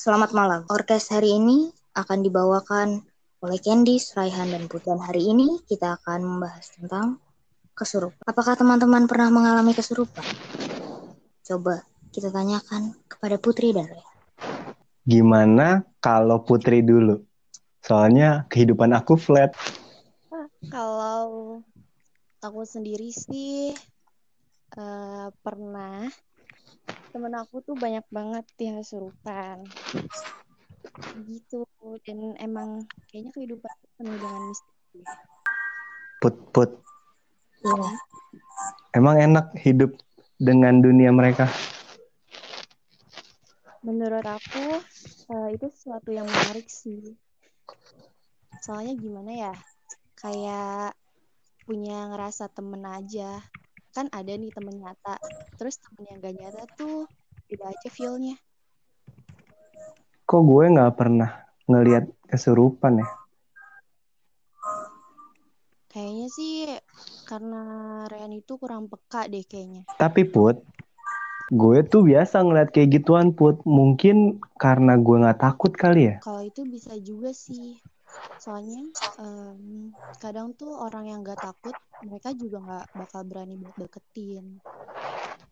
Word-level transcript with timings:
Selamat 0.00 0.32
malam. 0.32 0.64
Orkes 0.72 1.12
hari 1.12 1.36
ini 1.36 1.68
akan 1.92 2.24
dibawakan 2.24 3.04
oleh 3.44 3.60
Candice, 3.60 4.16
Raihan, 4.16 4.48
dan 4.48 4.64
Putan. 4.64 4.96
Hari 4.96 5.28
ini 5.28 5.60
kita 5.68 6.00
akan 6.00 6.24
membahas 6.24 6.72
tentang 6.72 7.20
kesurupan. 7.76 8.24
Apakah 8.24 8.56
teman-teman 8.56 9.04
pernah 9.04 9.28
mengalami 9.28 9.76
kesurupan? 9.76 10.24
Coba 11.44 11.84
kita 12.16 12.32
tanyakan 12.32 12.96
kepada 13.12 13.36
Putri 13.36 13.76
dan 13.76 13.92
Raihan. 13.92 14.16
Gimana 15.04 15.84
kalau 16.00 16.48
Putri 16.48 16.80
dulu? 16.80 17.20
Soalnya 17.84 18.48
kehidupan 18.48 18.96
aku 18.96 19.20
flat. 19.20 19.52
Kalau 20.72 21.60
aku 22.40 22.64
sendiri 22.64 23.12
sih 23.12 23.76
uh, 24.80 25.28
pernah 25.44 26.08
temen 27.10 27.32
aku 27.34 27.62
tuh 27.64 27.74
banyak 27.76 28.04
banget 28.08 28.44
yang 28.60 28.80
kesurupan. 28.80 29.66
Gitu 31.26 31.64
dan 32.06 32.36
emang 32.40 32.84
kayaknya 33.08 33.30
kehidupan 33.34 33.74
penuh 33.98 34.16
dengan 34.16 34.42
misteri. 34.48 35.00
Put 36.20 36.36
put. 36.52 36.70
Iya. 37.60 37.92
emang 38.96 39.20
enak 39.20 39.52
hidup 39.60 39.92
dengan 40.40 40.80
dunia 40.80 41.12
mereka? 41.12 41.44
Menurut 43.84 44.24
aku 44.24 44.80
uh, 45.28 45.48
itu 45.52 45.68
sesuatu 45.76 46.08
yang 46.08 46.24
menarik 46.24 46.68
sih. 46.72 47.16
Soalnya 48.64 48.96
gimana 48.96 49.32
ya 49.32 49.54
kayak 50.16 50.96
punya 51.64 52.08
ngerasa 52.12 52.48
temen 52.52 52.84
aja 52.84 53.40
kan 53.90 54.06
ada 54.14 54.32
nih 54.32 54.50
temen 54.54 54.78
nyata. 54.78 55.18
Terus 55.58 55.82
temen 55.82 56.06
yang 56.06 56.18
gak 56.22 56.36
nyata 56.38 56.62
tuh 56.78 57.06
beda 57.50 57.66
aja 57.70 57.88
feelnya. 57.90 58.36
Kok 60.30 60.42
gue 60.46 60.64
nggak 60.70 60.94
pernah 60.94 61.30
ngelihat 61.66 62.06
kesurupan 62.30 63.02
ya? 63.02 63.08
Kayaknya 65.90 66.26
sih 66.30 66.50
karena 67.26 67.62
Rian 68.06 68.30
itu 68.30 68.54
kurang 68.54 68.86
peka 68.86 69.26
deh 69.26 69.42
kayaknya. 69.42 69.82
Tapi 69.98 70.22
put 70.22 70.62
gue 71.50 71.82
tuh 71.82 72.06
biasa 72.06 72.46
ngeliat 72.46 72.70
kayak 72.70 73.02
gituan 73.02 73.34
put. 73.34 73.58
Mungkin 73.66 74.38
karena 74.54 74.94
gue 74.94 75.16
nggak 75.18 75.42
takut 75.42 75.74
kali 75.74 76.14
ya? 76.14 76.16
Kalau 76.22 76.46
itu 76.46 76.62
bisa 76.62 76.94
juga 77.02 77.34
sih 77.34 77.82
soalnya 78.40 78.88
um, 79.20 79.92
kadang 80.18 80.56
tuh 80.56 80.72
orang 80.72 81.10
yang 81.10 81.20
gak 81.20 81.40
takut 81.40 81.76
mereka 82.00 82.32
juga 82.32 82.58
nggak 82.64 82.86
bakal 82.96 83.20
berani 83.28 83.60
buat 83.60 83.76
deketin. 83.76 84.58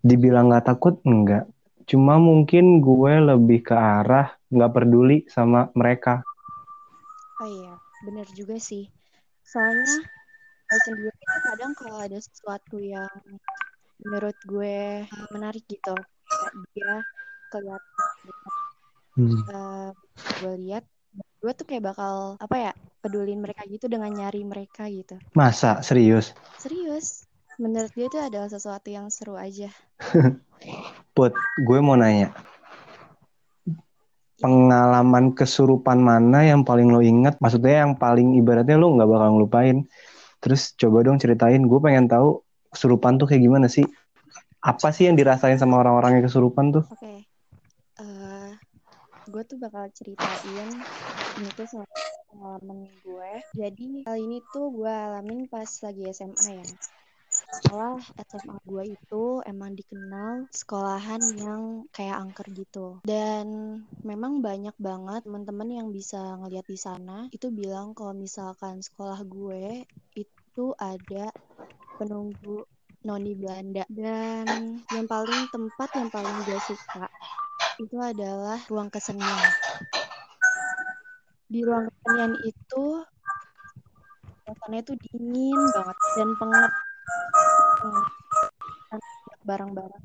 Dibilang 0.00 0.48
nggak 0.48 0.66
takut 0.66 0.96
enggak 1.04 1.44
cuma 1.88 2.20
mungkin 2.20 2.84
gue 2.84 3.12
lebih 3.16 3.64
ke 3.64 3.72
arah 3.72 4.36
nggak 4.52 4.72
peduli 4.76 5.24
sama 5.24 5.72
mereka. 5.72 6.20
Oh 7.40 7.48
iya 7.48 7.80
bener 8.04 8.28
juga 8.36 8.60
sih. 8.60 8.84
Soalnya 9.40 10.04
gue 10.68 10.80
sendiri 10.84 11.16
kadang 11.48 11.72
kalau 11.72 12.04
ada 12.04 12.20
sesuatu 12.20 12.76
yang 12.76 13.08
menurut 14.04 14.36
gue 14.44 15.08
menarik 15.32 15.64
gitu 15.64 15.96
dia 16.76 17.00
kelihatan 17.48 18.06
hmm. 19.16 19.40
uh, 19.48 19.90
gue 20.44 20.54
lihat 20.68 20.84
gue 21.38 21.52
tuh 21.54 21.66
kayak 21.70 21.94
bakal 21.94 22.34
apa 22.42 22.56
ya 22.58 22.72
pedulin 22.98 23.38
mereka 23.38 23.62
gitu 23.70 23.86
dengan 23.86 24.10
nyari 24.10 24.42
mereka 24.42 24.90
gitu. 24.90 25.22
Masa? 25.38 25.78
Serius? 25.86 26.34
Serius. 26.58 27.30
Menurut 27.58 27.90
dia 27.94 28.06
tuh 28.10 28.22
adalah 28.22 28.50
sesuatu 28.50 28.90
yang 28.90 29.10
seru 29.10 29.38
aja. 29.38 29.70
Put 31.14 31.34
gue 31.62 31.78
mau 31.78 31.94
nanya. 31.94 32.34
Pengalaman 34.38 35.34
kesurupan 35.34 35.98
mana 35.98 36.46
yang 36.46 36.62
paling 36.62 36.94
lo 36.94 37.02
inget 37.02 37.34
maksudnya 37.42 37.82
yang 37.82 37.98
paling 37.98 38.38
ibaratnya 38.38 38.78
lo 38.78 38.94
nggak 38.94 39.10
bakal 39.10 39.28
ngelupain. 39.34 39.86
Terus 40.38 40.74
coba 40.78 41.02
dong 41.02 41.18
ceritain 41.18 41.66
gue 41.66 41.78
pengen 41.82 42.06
tahu 42.06 42.42
kesurupan 42.70 43.18
tuh 43.18 43.26
kayak 43.26 43.42
gimana 43.42 43.66
sih? 43.66 43.86
Apa 44.62 44.90
sih 44.94 45.10
yang 45.10 45.18
dirasain 45.18 45.58
sama 45.58 45.82
orang-orang 45.82 46.18
yang 46.18 46.24
kesurupan 46.30 46.70
tuh? 46.70 46.86
Okay. 46.94 47.17
Gue 49.28 49.42
tuh 49.44 49.58
bakal 49.60 49.84
ceritain 49.92 50.72
ini 51.38 51.48
tuh 51.54 51.84
pengalaman 52.32 52.88
gue 53.04 53.32
jadi 53.56 53.88
hal 54.08 54.16
ini 54.16 54.38
tuh 54.52 54.72
gue 54.72 54.88
alamin 54.88 55.44
pas 55.48 55.68
lagi 55.84 56.02
SMA 56.12 56.64
ya. 56.64 56.68
Setelah 57.28 58.00
SMA 58.24 58.56
gue 58.64 58.84
itu 58.96 59.24
emang 59.44 59.76
dikenal 59.76 60.48
sekolahan 60.48 61.20
yang 61.36 61.84
kayak 61.92 62.24
angker 62.24 62.48
gitu. 62.56 62.86
Dan 63.04 63.46
memang 64.00 64.40
banyak 64.40 64.72
banget 64.80 65.28
teman-teman 65.28 65.68
yang 65.68 65.88
bisa 65.92 66.40
ngeliat 66.40 66.64
di 66.64 66.78
sana 66.80 67.28
itu 67.28 67.52
bilang 67.52 67.92
kalau 67.92 68.16
misalkan 68.16 68.80
sekolah 68.80 69.20
gue 69.28 69.84
itu 70.16 70.64
ada 70.80 71.28
penunggu 72.00 72.64
noni 73.04 73.32
Belanda. 73.36 73.84
Dan 73.92 74.80
yang 74.88 75.04
paling 75.04 75.52
tempat 75.52 75.88
yang 76.00 76.08
paling 76.08 76.36
gue 76.48 76.58
suka 76.64 77.06
itu 77.78 77.96
adalah 78.02 78.58
ruang 78.66 78.90
kesenian. 78.90 79.50
Di 81.46 81.62
ruang 81.62 81.86
kesenian 81.86 82.34
itu 82.42 82.84
suasananya 84.42 84.82
itu 84.82 84.94
dingin 85.08 85.60
banget 85.76 85.98
dan 86.18 86.28
pengap. 86.42 86.72
Barang-barang 89.46 90.02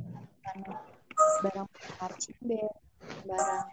barang 1.44 1.67
marching 2.00 2.39
band, 2.45 2.75
barang 3.28 3.67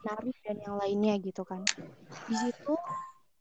nari 0.00 0.30
dan 0.42 0.56
yang 0.64 0.76
lainnya 0.80 1.14
gitu 1.20 1.44
kan. 1.44 1.60
Di 2.26 2.34
situ 2.40 2.74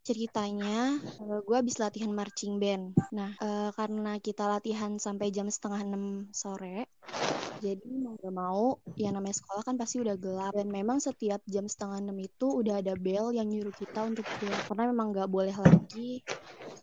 ceritanya 0.09 0.97
uh, 1.21 1.39
gue 1.45 1.53
habis 1.53 1.77
latihan 1.77 2.09
marching 2.09 2.57
band. 2.57 2.97
Nah, 3.13 3.37
uh, 3.37 3.69
karena 3.77 4.17
kita 4.17 4.49
latihan 4.49 4.97
sampai 4.97 5.29
jam 5.29 5.45
setengah 5.53 5.85
enam 5.85 6.25
sore, 6.33 6.89
jadi 7.61 7.85
mau 8.01 8.17
gak 8.17 8.33
mau 8.33 8.65
yang 8.97 9.13
namanya 9.13 9.37
sekolah 9.37 9.61
kan 9.61 9.75
pasti 9.77 10.01
udah 10.01 10.15
gelap 10.17 10.57
dan 10.57 10.73
memang 10.73 10.97
setiap 10.97 11.43
jam 11.45 11.69
setengah 11.69 12.01
enam 12.01 12.17
itu 12.17 12.47
udah 12.49 12.81
ada 12.81 12.97
bel 12.97 13.35
yang 13.35 13.45
nyuruh 13.45 13.75
kita 13.77 14.01
untuk 14.01 14.25
pulang 14.39 14.63
karena 14.65 14.83
memang 14.89 15.07
gak 15.13 15.29
boleh 15.29 15.53
lagi 15.53 16.25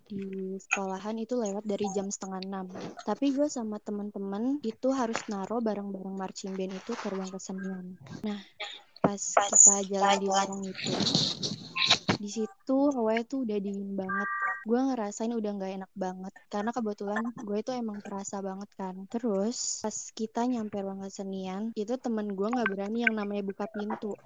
di 0.06 0.54
sekolahan 0.62 1.18
itu 1.18 1.34
lewat 1.34 1.66
dari 1.66 1.86
jam 1.90 2.06
setengah 2.06 2.40
enam. 2.44 2.66
Tapi 3.02 3.34
gue 3.34 3.50
sama 3.50 3.82
teman-teman 3.82 4.62
itu 4.62 4.94
harus 4.94 5.18
naruh 5.26 5.58
barang-barang 5.58 6.14
marching 6.14 6.54
band 6.54 6.78
itu 6.78 6.92
ke 6.94 7.06
ruang 7.10 7.30
kesenian. 7.32 7.98
Nah, 8.22 8.38
pas 9.02 9.18
kita 9.18 9.82
jalan 9.90 10.16
di 10.22 10.28
lorong 10.30 10.62
itu, 10.62 10.90
di 12.16 12.28
situ 12.32 12.78
hawanya 12.96 13.22
tuh 13.28 13.44
udah 13.44 13.58
dingin 13.60 13.92
banget. 13.92 14.28
Gue 14.66 14.80
ngerasain 14.82 15.30
udah 15.30 15.50
nggak 15.56 15.72
enak 15.82 15.92
banget. 15.94 16.32
Karena 16.50 16.70
kebetulan 16.72 17.22
gue 17.36 17.58
itu 17.60 17.70
emang 17.76 17.98
terasa 18.02 18.40
banget 18.40 18.70
kan. 18.74 18.94
Terus 19.06 19.84
pas 19.84 19.96
kita 20.16 20.48
nyampe 20.48 20.80
ruang 20.80 21.04
kesenian 21.04 21.70
itu 21.76 21.94
temen 22.00 22.32
gue 22.32 22.48
nggak 22.48 22.68
berani 22.72 23.04
yang 23.04 23.14
namanya 23.14 23.44
buka 23.46 23.68
pintu. 23.70 24.16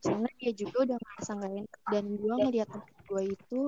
Soalnya 0.00 0.32
dia 0.38 0.52
juga 0.54 0.76
udah 0.86 0.96
ngerasa 0.96 1.30
nggak 1.34 1.52
enak. 1.60 1.80
Dan 1.90 2.04
gue 2.16 2.34
ngeliat 2.40 2.68
temen 2.70 2.94
gue 3.04 3.22
itu 3.36 3.60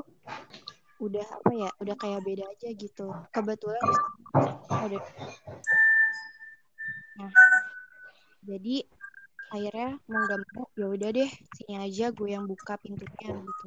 udah 0.96 1.26
apa 1.28 1.50
ya 1.52 1.70
udah 1.82 1.96
kayak 2.00 2.20
beda 2.24 2.44
aja 2.46 2.68
gitu. 2.72 3.06
Kebetulan 3.34 3.84
udah 4.70 5.02
nah 7.16 7.32
jadi 8.44 8.84
akhirnya 9.54 9.98
mau 10.10 10.22
gak 10.26 10.40
mau 10.54 10.66
ya 10.74 10.86
udah 10.90 11.10
deh 11.14 11.30
sini 11.54 11.74
aja 11.78 12.10
gue 12.10 12.28
yang 12.28 12.44
buka 12.50 12.74
pintunya 12.82 13.30
gitu 13.30 13.66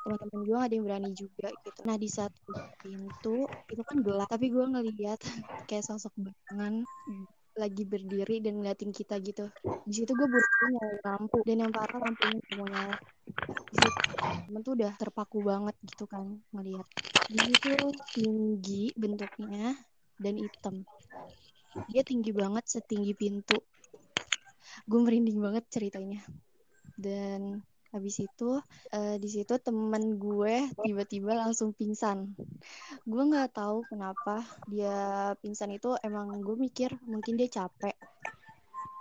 teman-teman 0.00 0.40
gue 0.42 0.56
gak 0.56 0.66
ada 0.66 0.74
yang 0.74 0.86
berani 0.88 1.10
juga 1.12 1.48
gitu. 1.52 1.80
Nah 1.84 1.96
di 2.00 2.08
satu 2.08 2.52
pintu 2.80 3.46
itu 3.68 3.82
kan 3.84 3.96
gelap 4.00 4.28
tapi 4.32 4.48
gue 4.48 4.64
ngeliat 4.64 5.20
kayak 5.68 5.84
sosok 5.84 6.12
bayangan 6.18 6.82
lagi 7.58 7.82
berdiri 7.84 8.40
dan 8.40 8.58
ngeliatin 8.58 8.90
kita 8.90 9.20
gitu. 9.20 9.46
Di 9.84 9.92
situ 9.92 10.10
gue 10.16 10.26
buru-buru 10.26 10.66
nyalain 10.72 11.00
lampu 11.04 11.38
dan 11.44 11.56
yang 11.62 11.72
parah 11.72 12.00
lampunya 12.00 12.40
nyala. 12.56 12.96
Di 13.70 13.76
situ 13.76 14.00
temen 14.18 14.60
tuh 14.64 14.72
udah 14.74 14.92
terpaku 14.96 15.38
banget 15.44 15.76
gitu 15.84 16.04
kan 16.08 16.40
ngeliat. 16.56 16.86
Di 17.28 17.38
situ 17.38 17.72
tinggi 18.16 18.90
bentuknya 18.96 19.76
dan 20.16 20.34
hitam. 20.40 20.82
Dia 21.92 22.02
tinggi 22.02 22.34
banget 22.34 22.66
setinggi 22.66 23.14
pintu 23.14 23.60
gue 24.86 25.00
merinding 25.00 25.38
banget 25.40 25.64
ceritanya. 25.72 26.22
Dan 26.96 27.64
habis 27.90 28.22
itu 28.22 28.62
uh, 28.94 29.16
di 29.18 29.28
situ 29.28 29.58
temen 29.58 30.14
gue 30.14 30.70
tiba-tiba 30.86 31.34
langsung 31.34 31.74
pingsan. 31.74 32.38
Gue 33.02 33.22
nggak 33.26 33.58
tahu 33.58 33.82
kenapa 33.90 34.46
dia 34.70 35.34
pingsan 35.42 35.74
itu 35.74 35.98
emang 36.06 36.38
gue 36.38 36.54
mikir 36.54 36.94
mungkin 37.02 37.34
dia 37.34 37.50
capek. 37.50 37.98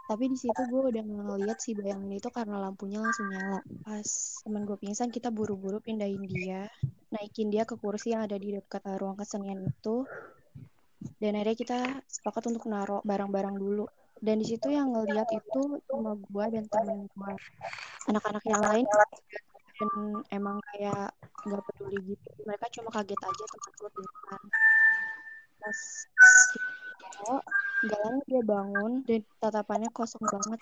Tapi 0.10 0.26
di 0.26 0.38
situ 0.42 0.58
gue 0.74 0.90
udah 0.90 1.04
ngeliat 1.06 1.62
si 1.62 1.78
bayangan 1.78 2.10
itu 2.10 2.34
karena 2.34 2.58
lampunya 2.58 2.98
langsung 2.98 3.30
nyala. 3.30 3.62
Pas 3.86 4.10
temen 4.42 4.66
gue 4.66 4.78
pingsan 4.82 5.14
kita 5.14 5.30
buru-buru 5.30 5.78
pindahin 5.78 6.26
dia 6.26 6.66
naikin 7.14 7.54
dia 7.54 7.66
ke 7.66 7.78
kursi 7.78 8.18
yang 8.18 8.26
ada 8.26 8.38
di 8.42 8.58
dekat 8.58 8.82
uh, 8.90 8.98
ruang 8.98 9.22
kesenian 9.22 9.70
itu. 9.70 10.10
Dan 11.22 11.38
akhirnya 11.38 11.56
kita 11.56 11.80
sepakat 12.10 12.50
untuk 12.50 12.66
naruh 12.68 13.06
barang-barang 13.06 13.56
dulu 13.56 13.86
dan 14.20 14.36
di 14.44 14.46
situ 14.48 14.68
yang 14.68 14.92
ngeliat 14.92 15.30
itu 15.32 15.80
cuma 15.88 16.16
gue 16.20 16.46
dan 16.52 16.64
temen 16.68 17.08
gue 17.08 17.34
anak-anak 18.12 18.44
yang 18.44 18.64
lain 18.64 18.86
dan 19.80 19.92
emang 20.36 20.58
kayak 20.72 21.16
nggak 21.48 21.62
peduli 21.72 22.16
gitu. 22.16 22.30
Mereka 22.44 22.66
cuma 22.80 22.90
kaget 22.92 23.20
aja 23.20 23.44
teman 23.48 23.72
gue 23.80 23.90
pingsan 23.96 24.44
pas 25.60 25.80
kok 27.20 27.44
nggak 27.84 28.00
lama 28.00 28.22
dia 28.28 28.44
bangun 28.44 28.92
dan 29.08 29.22
tatapannya 29.40 29.90
kosong 29.96 30.24
banget. 30.28 30.60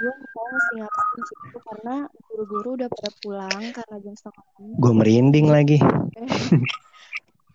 Gue 0.00 0.12
nggak 0.16 0.30
tahu 0.32 0.46
mesti 0.48 0.72
ngapain 0.80 1.12
di 1.12 1.22
situ 1.28 1.58
karena 1.60 1.94
guru-guru 2.32 2.68
udah 2.80 2.88
pada 2.88 3.10
pulang 3.20 3.62
karena 3.76 3.96
jam 4.00 4.14
setengah 4.16 4.44
Gue 4.80 4.92
merinding 4.96 5.46
lagi. 5.52 5.76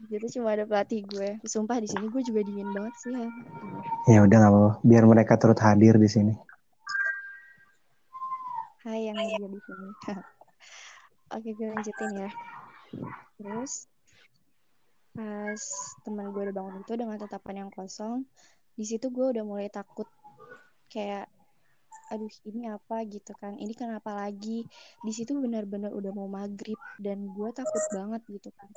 jadi 0.05 0.25
cuma 0.37 0.53
ada 0.53 0.69
pelatih 0.69 1.01
gue 1.09 1.41
sumpah 1.49 1.81
di 1.81 1.89
sini 1.89 2.05
gue 2.13 2.21
juga 2.21 2.45
dingin 2.45 2.69
banget 2.69 2.93
sih 3.01 3.13
ya 3.17 3.29
Ya 4.07 4.23
udah 4.23 4.37
nggak 4.39 4.53
apa-apa. 4.55 4.71
Biar 4.87 5.03
mereka 5.03 5.35
turut 5.35 5.59
hadir 5.59 5.99
di 5.99 6.07
sini. 6.07 6.33
Hai 8.87 9.11
yang 9.11 9.19
kerja 9.19 9.47
di 9.51 9.59
sini. 9.59 9.87
Oke, 11.35 11.49
gue 11.59 11.67
lanjutin 11.67 12.11
ya. 12.15 12.29
Terus 13.35 13.91
pas 15.11 15.61
teman 16.07 16.31
gue 16.31 16.41
udah 16.47 16.55
bangun 16.55 16.87
itu 16.87 16.93
dengan 16.95 17.19
tatapan 17.19 17.67
yang 17.67 17.71
kosong, 17.73 18.23
di 18.79 18.85
situ 18.87 19.11
gue 19.11 19.27
udah 19.33 19.43
mulai 19.43 19.67
takut 19.67 20.07
kayak 20.87 21.27
aduh 22.07 22.31
ini 22.47 22.71
apa 22.71 23.03
gitu 23.03 23.35
kan 23.35 23.59
ini 23.59 23.75
kenapa 23.75 24.15
lagi 24.15 24.63
di 25.03 25.11
situ 25.11 25.35
benar-benar 25.35 25.91
udah 25.91 26.15
mau 26.15 26.31
maghrib 26.31 26.79
dan 27.03 27.27
gue 27.35 27.49
takut 27.51 27.83
banget 27.91 28.23
gitu 28.31 28.47
kan 28.55 28.71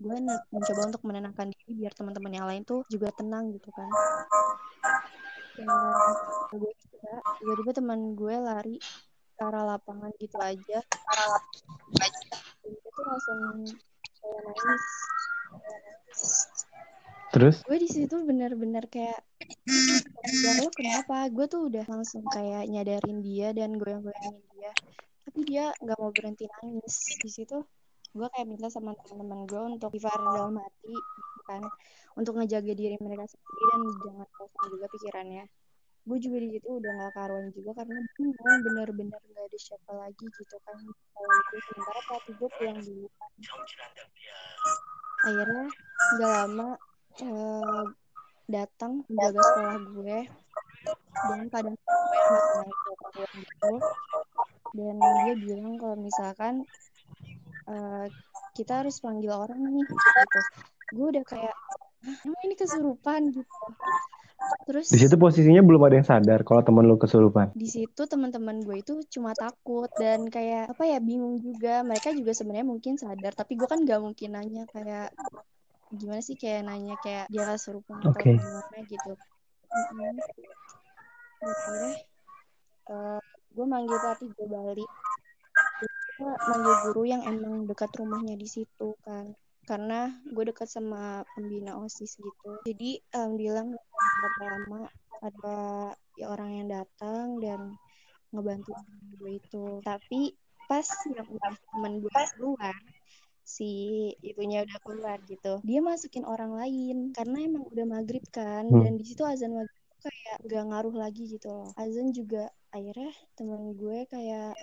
gue 0.00 0.16
mencoba 0.48 0.80
untuk 0.88 1.04
menenangkan 1.04 1.52
diri 1.52 1.84
biar 1.84 1.92
teman-teman 1.92 2.32
yang 2.32 2.46
lain 2.48 2.64
tuh 2.64 2.88
juga 2.88 3.12
tenang 3.12 3.52
gitu 3.52 3.68
kan. 3.68 3.90
Dan 5.60 5.68
gue 6.56 6.72
kira 6.88 7.16
tiba-tiba 7.36 7.72
teman 7.76 8.16
gue 8.16 8.34
lari 8.40 8.80
ke 9.36 9.42
arah 9.44 9.76
lapangan 9.76 10.08
gitu 10.16 10.40
aja. 10.40 10.80
Dan 12.64 12.72
tuh 12.80 13.04
langsung 13.04 13.38
kayak 14.24 14.40
nangis. 14.48 14.84
Terus? 17.30 17.56
Gue 17.68 17.78
di 17.78 17.88
situ 17.92 18.16
benar-benar 18.24 18.88
kayak 18.88 19.20
ya 20.24 20.50
lo 20.64 20.72
kenapa? 20.72 21.28
Gue 21.28 21.44
tuh 21.44 21.68
udah 21.68 21.84
langsung 21.92 22.24
kayak 22.32 22.64
nyadarin 22.72 23.20
dia 23.20 23.52
dan 23.52 23.76
goyang-goyangin 23.76 24.40
dia. 24.56 24.72
Tapi 25.28 25.40
dia 25.44 25.64
nggak 25.76 25.98
mau 26.00 26.10
berhenti 26.10 26.48
nangis 26.48 27.20
di 27.20 27.28
situ 27.28 27.60
gue 28.10 28.26
kayak 28.34 28.46
minta 28.50 28.66
sama 28.66 28.90
teman-teman 29.06 29.46
gue 29.46 29.60
untuk 29.78 29.94
istighfar 29.94 30.18
dalam 30.18 30.58
hati 30.58 30.94
gitu 30.94 31.40
kan. 31.46 31.62
Untuk 32.18 32.34
ngejaga 32.38 32.72
diri 32.74 32.96
mereka 32.98 33.24
sendiri 33.30 33.62
dan 33.70 33.80
jangan 34.02 34.28
kosong 34.34 34.66
juga 34.74 34.86
pikirannya. 34.90 35.44
Gue 36.00 36.18
juga 36.18 36.36
di 36.42 36.48
situ 36.56 36.68
udah 36.80 36.92
gak 36.96 37.12
karuan 37.14 37.46
juga 37.54 37.70
karena 37.76 38.00
bingung 38.18 38.58
bener-bener 38.66 39.20
gak 39.20 39.44
ada 39.46 39.58
siapa 39.60 39.92
lagi 39.94 40.26
gitu 40.26 40.56
kan. 40.66 40.78
Kalau 40.90 41.34
itu 41.38 41.56
sementara 41.70 42.00
pelatih 42.08 42.34
gue 42.34 42.48
pulang 42.58 42.78
dulu 42.82 43.06
kan. 43.14 43.30
Akhirnya 45.20 45.64
nggak 46.16 46.32
lama 46.32 46.68
eh, 47.20 47.84
datang 48.50 48.92
menjaga 49.06 49.40
sekolah 49.44 49.76
gue 49.92 50.18
dan 51.28 51.40
kadang 51.52 51.76
gue 51.76 52.16
yang 52.18 52.70
panggung 52.98 53.32
gitu. 53.38 53.72
Dan 54.70 54.96
dia 54.98 55.34
bilang 55.34 55.74
kalau 55.78 55.96
misalkan 55.98 56.54
eh, 57.70 58.06
kita 58.58 58.82
harus 58.82 58.98
panggil 58.98 59.30
orang 59.30 59.60
nih 59.62 59.86
gitu. 59.86 60.40
Gue 60.90 61.06
udah 61.14 61.24
kayak 61.24 61.54
"Hah, 62.04 62.16
emang 62.26 62.42
ini 62.44 62.54
kesurupan? 62.58 63.20
gitu. 63.30 63.46
Terus 64.66 64.86
di 64.90 64.98
situ 65.02 65.16
posisinya 65.18 65.62
belum 65.66 65.82
ada 65.82 65.94
yang 65.98 66.06
sadar 66.08 66.40
kalau 66.46 66.62
temen 66.62 66.84
lu 66.86 66.96
kesurupan. 66.98 67.50
di 67.54 67.66
situ 67.66 68.02
teman-teman 68.06 68.62
gue 68.62 68.76
itu 68.82 69.02
cuma 69.10 69.34
takut 69.34 69.90
dan 69.98 70.30
kayak 70.30 70.70
apa 70.70 70.84
ya 70.86 70.98
bingung 71.02 71.42
juga. 71.42 71.82
Mereka 71.82 72.14
juga 72.14 72.30
sebenarnya 72.34 72.66
mungkin 72.66 72.94
sadar 72.94 73.34
tapi 73.34 73.58
gue 73.58 73.66
kan 73.66 73.82
gak 73.82 74.00
mungkin 74.02 74.30
nanya 74.34 74.64
kayak 74.70 75.10
gimana 75.90 76.22
sih? 76.22 76.38
Kayak 76.38 76.70
nanya 76.70 76.94
kayak 77.02 77.26
dia 77.30 77.44
kesurupan 77.46 77.98
atau 77.98 78.10
Oke. 78.14 78.30
gimana? 78.38 78.78
gitu. 78.86 79.12
Mm-mm. 79.70 80.18
akhirnya 81.40 81.94
eh, 82.90 83.22
gue 83.54 83.66
manggil 83.66 83.96
pelatih 84.02 84.28
gue 84.34 84.46
balik 84.50 84.90
manggil 86.24 86.74
guru 86.90 87.02
yang 87.08 87.22
emang 87.24 87.64
dekat 87.64 87.90
rumahnya 87.96 88.36
di 88.36 88.48
situ 88.48 88.96
kan. 89.04 89.32
Karena 89.64 90.10
gue 90.26 90.44
dekat 90.50 90.66
sama 90.66 91.22
pembina 91.36 91.78
osis 91.78 92.18
gitu. 92.18 92.50
Jadi 92.66 92.98
alhamdulillah 93.14 93.64
nggak 93.70 93.84
berapa 93.86 94.42
lama 94.50 94.80
ada 95.20 95.58
ya 96.16 96.26
orang 96.32 96.50
yang 96.56 96.68
datang 96.72 97.38
dan 97.38 97.76
ngebantu 98.34 98.72
gue 99.20 99.38
itu. 99.38 99.64
Tapi 99.84 100.34
pas 100.66 100.86
yang 101.10 101.26
udah 101.26 101.52
temen 101.54 101.92
gue 102.02 102.10
keluar 102.38 102.74
si 103.42 103.70
itunya 104.22 104.62
udah 104.62 104.78
keluar 104.86 105.18
gitu. 105.26 105.58
Dia 105.66 105.80
masukin 105.82 106.22
orang 106.22 106.54
lain. 106.54 107.10
Karena 107.10 107.42
emang 107.42 107.66
udah 107.66 107.86
maghrib 107.86 108.22
kan 108.30 108.66
Hmm. 108.70 108.82
dan 108.86 108.94
di 108.94 109.04
situ 109.06 109.26
azan 109.26 109.54
maghrib 109.54 109.78
kayak 110.00 110.38
gak 110.48 110.64
ngaruh 110.70 110.96
lagi 110.96 111.28
gitu 111.28 111.48
loh. 111.50 111.70
Azan 111.76 112.14
juga 112.14 112.48
akhirnya 112.72 113.12
temen 113.36 113.76
gue 113.76 114.06
kayak 114.08 114.56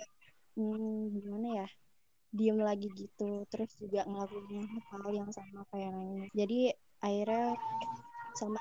hmm, 0.58 1.14
gimana 1.14 1.48
ya? 1.62 1.68
Diem 2.28 2.58
lagi 2.60 2.90
gitu 2.92 3.46
terus 3.48 3.72
juga 3.80 4.04
ngelakuin 4.04 4.66
hal 4.90 5.02
yang 5.14 5.30
sama 5.32 5.64
kayak 5.72 5.96
nangis 5.96 6.28
jadi 6.36 6.76
akhirnya 7.00 7.56
sama 8.36 8.60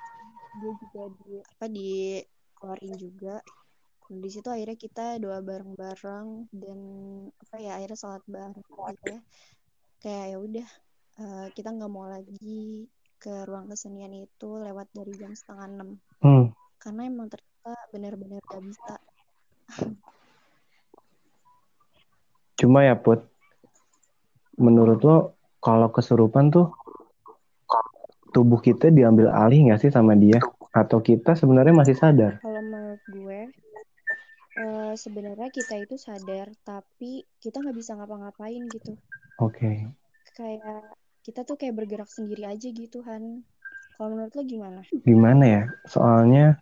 gue 0.62 0.72
juga 0.88 1.02
di 1.20 1.32
apa 1.44 1.66
dikeluarin 1.68 2.96
juga. 2.96 3.36
Nah, 4.08 4.18
di 4.24 4.30
situ 4.32 4.48
akhirnya 4.48 4.78
kita 4.80 5.20
doa 5.20 5.44
bareng-bareng 5.44 6.48
dan 6.56 6.80
apa 7.44 7.56
ya 7.60 7.76
akhirnya 7.76 7.98
sholat 8.00 8.24
bareng 8.24 8.56
gitu 8.56 9.06
ya. 9.12 9.20
Kayak 10.00 10.26
ya 10.32 10.38
udah 10.40 10.68
eh, 11.20 11.48
kita 11.52 11.70
nggak 11.76 11.92
mau 11.92 12.08
lagi 12.08 12.88
ke 13.18 13.34
ruang 13.50 13.68
kesenian 13.68 14.14
itu 14.14 14.50
lewat 14.62 14.88
dari 14.94 15.12
jam 15.18 15.34
setengah 15.34 15.68
enam. 15.68 15.90
Hmm. 16.18 16.50
karena 16.82 17.10
emang 17.10 17.30
ternyata 17.30 17.74
benar-benar 17.94 18.42
gak 18.50 18.64
bisa 18.66 18.94
Cuma 22.58 22.84
ya 22.84 22.98
Put, 22.98 23.22
menurut 24.58 25.00
lo 25.06 25.18
kalau 25.62 25.94
kesurupan 25.94 26.50
tuh 26.50 26.74
tubuh 28.34 28.60
kita 28.60 28.90
diambil 28.90 29.30
alih 29.30 29.70
nggak 29.70 29.82
sih 29.82 29.92
sama 29.94 30.18
dia? 30.18 30.42
Atau 30.74 31.02
kita 31.02 31.34
sebenarnya 31.38 31.74
masih 31.74 31.96
sadar? 31.98 32.42
kalau 32.42 32.62
menurut 32.62 33.02
gue 33.10 33.40
eh, 34.58 34.94
sebenarnya 34.98 35.50
kita 35.54 35.78
itu 35.78 35.96
sadar 35.98 36.50
tapi 36.66 37.26
kita 37.42 37.62
nggak 37.62 37.78
bisa 37.78 37.94
ngapa-ngapain 37.98 38.66
gitu 38.70 38.98
Oke. 39.38 39.90
kayak 40.34 40.82
kita 41.22 41.46
tuh 41.46 41.58
kayak 41.58 41.78
bergerak 41.78 42.10
sendiri 42.10 42.46
aja 42.46 42.70
gitu 42.70 43.02
Han 43.06 43.46
kalau 43.98 44.14
menurut 44.14 44.34
lo 44.38 44.44
gimana 44.46 44.82
Gimana 45.06 45.44
ya? 45.46 45.64
Soalnya 45.90 46.62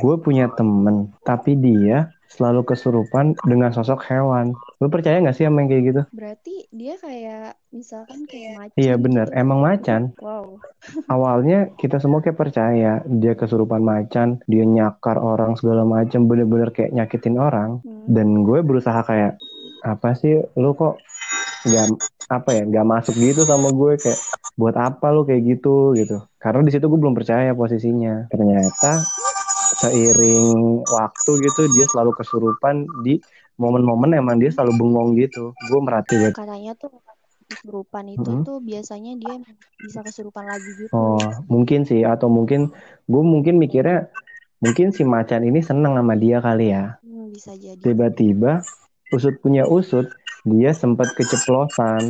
gue 0.00 0.16
punya 0.16 0.48
temen, 0.56 1.12
tapi 1.28 1.52
dia 1.52 2.08
selalu 2.32 2.64
kesurupan 2.64 3.36
dengan 3.44 3.68
sosok 3.68 4.00
hewan. 4.08 4.56
Lo 4.80 4.88
percaya 4.88 5.20
nggak 5.20 5.36
sih 5.36 5.44
sama 5.44 5.60
yang 5.60 5.68
kayak 5.68 5.84
gitu? 5.92 6.02
berarti 6.08 6.54
dia 6.72 6.96
kayak 6.96 7.52
misalkan 7.68 8.24
kayak 8.24 8.56
macan 8.56 8.80
Iya 8.80 8.94
bener, 8.96 9.28
gitu. 9.28 9.36
emang 9.36 9.60
macan. 9.60 10.16
wow 10.24 10.56
Awalnya 11.12 11.76
kita 11.76 12.00
semua 12.00 12.24
kayak 12.24 12.40
percaya 12.40 13.04
dia 13.04 13.36
kesurupan 13.36 13.84
macan, 13.84 14.40
dia 14.48 14.64
nyakar 14.64 15.20
orang 15.20 15.52
segala 15.60 15.84
macam, 15.84 16.24
bener-bener 16.24 16.72
kayak 16.72 16.96
nyakitin 16.96 17.36
orang. 17.36 17.84
Hmm. 17.84 18.08
Dan 18.08 18.40
gue 18.40 18.64
berusaha 18.64 19.04
kayak 19.04 19.36
apa 19.84 20.16
sih, 20.16 20.40
lu 20.56 20.72
kok 20.72 20.96
nggak 21.68 21.86
apa 22.32 22.50
ya, 22.56 22.62
nggak 22.64 22.86
masuk 22.88 23.14
gitu 23.20 23.44
sama 23.44 23.68
gue 23.76 24.00
kayak 24.00 24.16
buat 24.56 24.80
apa 24.80 25.12
lu 25.12 25.28
kayak 25.28 25.44
gitu 25.44 25.92
gitu. 25.92 26.24
Karena 26.40 26.64
di 26.64 26.72
situ 26.72 26.88
gue 26.88 26.96
belum 26.96 27.12
percaya 27.12 27.52
posisinya. 27.52 28.32
Ternyata 28.32 28.96
seiring 29.80 30.84
waktu 30.88 31.30
gitu 31.44 31.62
dia 31.72 31.84
selalu 31.88 32.16
kesurupan 32.16 32.88
di 33.04 33.20
momen-momen 33.62 34.10
emang 34.20 34.36
dia 34.42 34.50
selalu 34.54 34.72
bengong 34.80 35.10
gitu. 35.22 35.52
Gue 35.68 35.80
merhatiin. 35.86 36.32
katanya 36.36 36.70
tuh 36.82 36.90
kesurupan 37.48 38.06
itu 38.16 38.30
Mm-mm. 38.30 38.46
tuh 38.46 38.56
biasanya 38.68 39.12
dia 39.22 39.34
bisa 39.84 40.00
kesurupan 40.06 40.46
lagi 40.52 40.70
gitu 40.82 40.98
Oh, 40.98 41.22
mungkin 41.52 41.80
sih 41.90 42.00
atau 42.12 42.28
mungkin 42.36 42.60
gue 43.10 43.22
mungkin 43.32 43.54
mikirnya 43.62 43.96
mungkin 44.64 44.88
si 44.96 45.02
macan 45.14 45.42
ini 45.48 45.60
seneng 45.68 45.92
sama 45.98 46.14
dia 46.24 46.38
kali 46.46 46.64
ya. 46.74 46.82
Hmm, 47.02 47.28
bisa 47.34 47.52
jadi 47.64 47.86
Tiba-tiba 47.86 48.52
usut 49.14 49.34
punya 49.44 49.64
usut, 49.78 50.06
dia 50.44 50.70
sempat 50.82 51.08
keceplosan. 51.18 52.04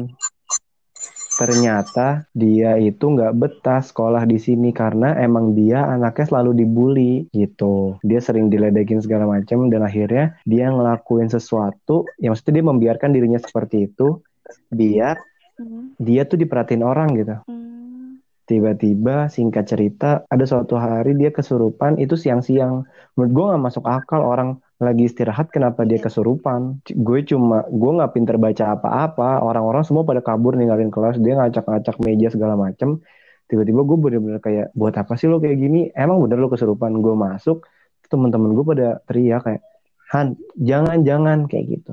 Ternyata 1.41 2.29
dia 2.37 2.77
itu 2.77 3.01
nggak 3.01 3.33
betah 3.33 3.81
sekolah 3.81 4.29
di 4.29 4.37
sini 4.37 4.77
karena 4.77 5.17
emang 5.17 5.57
dia 5.57 5.89
anaknya 5.89 6.29
selalu 6.29 6.51
dibully 6.61 7.13
gitu. 7.33 7.97
Dia 8.05 8.21
sering 8.21 8.53
diledekin 8.53 9.01
segala 9.01 9.25
macam 9.25 9.73
dan 9.73 9.81
akhirnya 9.81 10.37
dia 10.45 10.69
ngelakuin 10.69 11.33
sesuatu 11.33 12.05
yang 12.21 12.37
maksudnya 12.37 12.61
dia 12.61 12.67
membiarkan 12.69 13.11
dirinya 13.17 13.41
seperti 13.41 13.89
itu 13.89 14.21
biar 14.69 15.17
Hmm, 15.61 15.93
dia 16.01 16.25
tuh 16.25 16.41
diperhatiin 16.41 16.81
orang 16.81 17.09
gitu. 17.21 17.37
hmm, 17.45 18.25
Tiba-tiba 18.49 19.29
singkat 19.29 19.69
cerita 19.69 20.25
ada 20.27 20.45
suatu 20.49 20.81
hari 20.81 21.13
dia 21.21 21.29
kesurupan 21.29 22.01
itu 22.01 22.17
siang-siang. 22.17 22.89
Menurut 23.15 23.31
gue 23.37 23.45
nggak 23.53 23.63
masuk 23.69 23.85
akal 23.85 24.25
orang 24.25 24.57
lagi 24.81 25.13
istirahat 25.13 25.53
kenapa 25.53 25.85
dia 25.85 26.01
Iya. 26.01 26.09
kesurupan. 26.09 26.81
Gue 26.89 27.21
cuma 27.29 27.69
gue 27.69 27.91
nggak 28.01 28.13
pinter 28.17 28.37
baca 28.41 28.65
apa-apa. 28.75 29.45
Orang-orang 29.45 29.85
semua 29.85 30.09
pada 30.09 30.25
kabur 30.25 30.57
ninggalin 30.57 30.89
kelas. 30.89 31.21
Dia 31.21 31.37
ngacak-ngacak 31.37 32.01
meja 32.01 32.33
segala 32.33 32.57
macem. 32.57 33.05
Tiba-tiba 33.45 33.85
gue 33.85 33.97
bener-bener 34.01 34.41
kayak 34.41 34.73
buat 34.73 34.97
apa 34.97 35.21
sih 35.21 35.29
lo 35.29 35.37
kayak 35.37 35.61
gini? 35.61 35.81
Emang 35.93 36.25
bener 36.25 36.41
lo 36.41 36.49
kesurupan? 36.49 36.97
Gue 37.05 37.13
masuk 37.13 37.69
temen-temen 38.09 38.57
gue 38.57 38.65
pada 38.67 38.89
teriak 39.07 39.47
kayak 39.47 39.63
Han 40.11 40.35
jangan-jangan 40.59 41.47
kayak 41.47 41.79
gitu. 41.79 41.93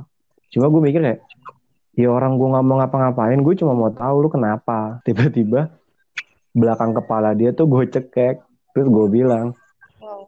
Cuma 0.57 0.73
gue 0.73 0.81
mikir 0.81 1.01
kayak 1.05 1.21
ya 1.97 2.13
orang 2.13 2.37
gue 2.37 2.47
nggak 2.53 2.65
mau 2.65 2.77
ngapa-ngapain 2.77 3.41
gue 3.41 3.55
cuma 3.57 3.73
mau 3.73 3.89
tahu 3.89 4.21
lu 4.21 4.29
kenapa 4.29 4.97
tiba-tiba 5.05 5.73
belakang 6.53 6.93
kepala 6.93 7.33
dia 7.33 7.49
tuh 7.57 7.65
gue 7.65 7.89
cekek 7.89 8.45
terus 8.71 8.87
gue 8.87 9.05
bilang 9.09 9.57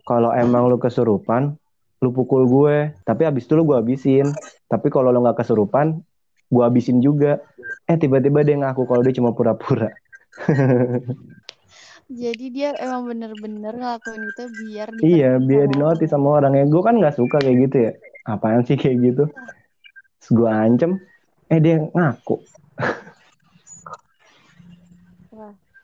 kalau 0.02 0.34
emang 0.34 0.66
lu 0.66 0.82
kesurupan 0.82 1.59
lu 2.00 2.10
pukul 2.16 2.48
gue. 2.48 2.96
Tapi 3.04 3.22
abis 3.28 3.46
itu 3.46 3.54
lu 3.56 3.68
gue 3.68 3.78
habisin. 3.80 4.28
Tapi 4.72 4.88
kalau 4.92 5.12
lu 5.12 5.20
nggak 5.24 5.44
kesurupan 5.44 6.00
gue 6.50 6.64
habisin 6.64 7.04
juga. 7.04 7.44
Eh 7.86 7.98
tiba-tiba 8.00 8.42
dia 8.42 8.56
ngaku 8.58 8.88
kalau 8.90 9.02
dia 9.06 9.14
cuma 9.16 9.36
pura-pura. 9.36 9.92
Jadi 12.10 12.46
dia 12.50 12.74
emang 12.82 13.06
bener-bener 13.06 13.70
ngelakuin 13.78 14.34
itu 14.34 14.44
biar 14.50 14.88
iya 15.06 15.38
biar 15.38 15.70
orang. 15.78 16.10
sama 16.10 16.42
orang 16.42 16.58
ya. 16.58 16.66
Gue 16.66 16.82
kan 16.82 16.98
nggak 16.98 17.22
suka 17.22 17.38
kayak 17.38 17.70
gitu 17.70 17.78
ya. 17.86 17.92
Apaan 18.26 18.66
sih 18.66 18.74
kayak 18.74 18.98
gitu? 18.98 19.24
Terus 20.18 20.30
gue 20.34 20.50
ancam 20.50 20.98
eh 21.54 21.60
dia 21.62 21.86
ngaku. 21.86 22.42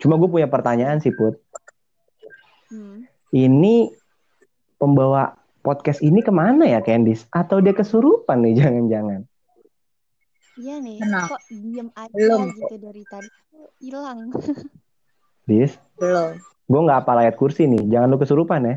Cuma 0.01 0.21
gue 0.21 0.29
punya 0.29 0.49
pertanyaan 0.49 0.97
sih 1.01 1.13
put. 1.13 1.37
Hmm. 2.65 3.05
ini 3.29 3.93
pembawa 4.81 5.37
podcast 5.65 6.05
ini 6.05 6.21
ke 6.21 6.29
mana 6.29 6.69
ya 6.69 6.85
Candice? 6.85 7.25
Atau 7.33 7.65
dia 7.65 7.73
kesurupan 7.73 8.45
nih 8.45 8.53
jangan-jangan? 8.61 9.25
Iya 10.55 10.79
nih, 10.79 11.03
Kenapa? 11.03 11.35
kok 11.35 11.41
diem 11.51 11.89
aja 11.91 12.13
Belum. 12.15 12.47
gitu 12.53 12.75
dari 12.79 13.03
tadi 13.09 13.29
hilang. 13.81 14.31
Dis, 15.49 15.75
Belum. 15.99 16.37
gue 16.69 16.81
nggak 16.85 16.99
apa 17.03 17.11
ayat 17.25 17.35
kursi 17.35 17.65
nih. 17.65 17.83
Jangan 17.89 18.07
lu 18.13 18.21
kesurupan 18.21 18.61
ya. 18.63 18.75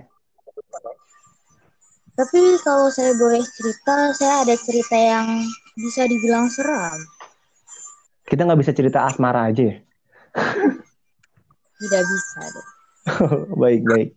Tapi 2.19 2.41
kalau 2.67 2.91
saya 2.91 3.15
boleh 3.15 3.47
cerita, 3.47 4.11
saya 4.11 4.43
ada 4.43 4.59
cerita 4.59 4.99
yang 4.99 5.47
bisa 5.79 6.03
dibilang 6.11 6.51
seram. 6.51 6.99
Kita 8.27 8.43
nggak 8.43 8.59
bisa 8.59 8.75
cerita 8.75 9.07
asmara 9.07 9.47
aja 9.47 9.71
ya? 9.71 9.77
Tidak 11.79 12.03
bisa 12.03 12.41
deh. 12.43 12.67
baik, 13.63 13.87
baik. 13.87 14.11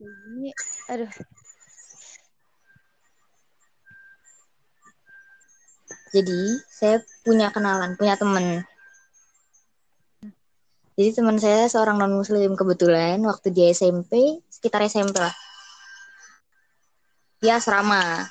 Gini, 0.00 0.48
aduh, 0.88 1.12
Jadi 6.12 6.60
saya 6.68 7.00
punya 7.24 7.48
kenalan, 7.48 7.96
punya 7.96 8.20
temen. 8.20 8.60
Jadi 10.92 11.10
teman 11.16 11.40
saya 11.40 11.72
seorang 11.72 11.96
non 11.96 12.12
muslim 12.12 12.52
kebetulan 12.52 13.16
waktu 13.24 13.48
dia 13.48 13.72
SMP, 13.72 14.44
sekitar 14.52 14.84
SMP 14.84 15.16
lah. 15.16 15.32
Dia 17.40 17.56
asrama. 17.56 18.28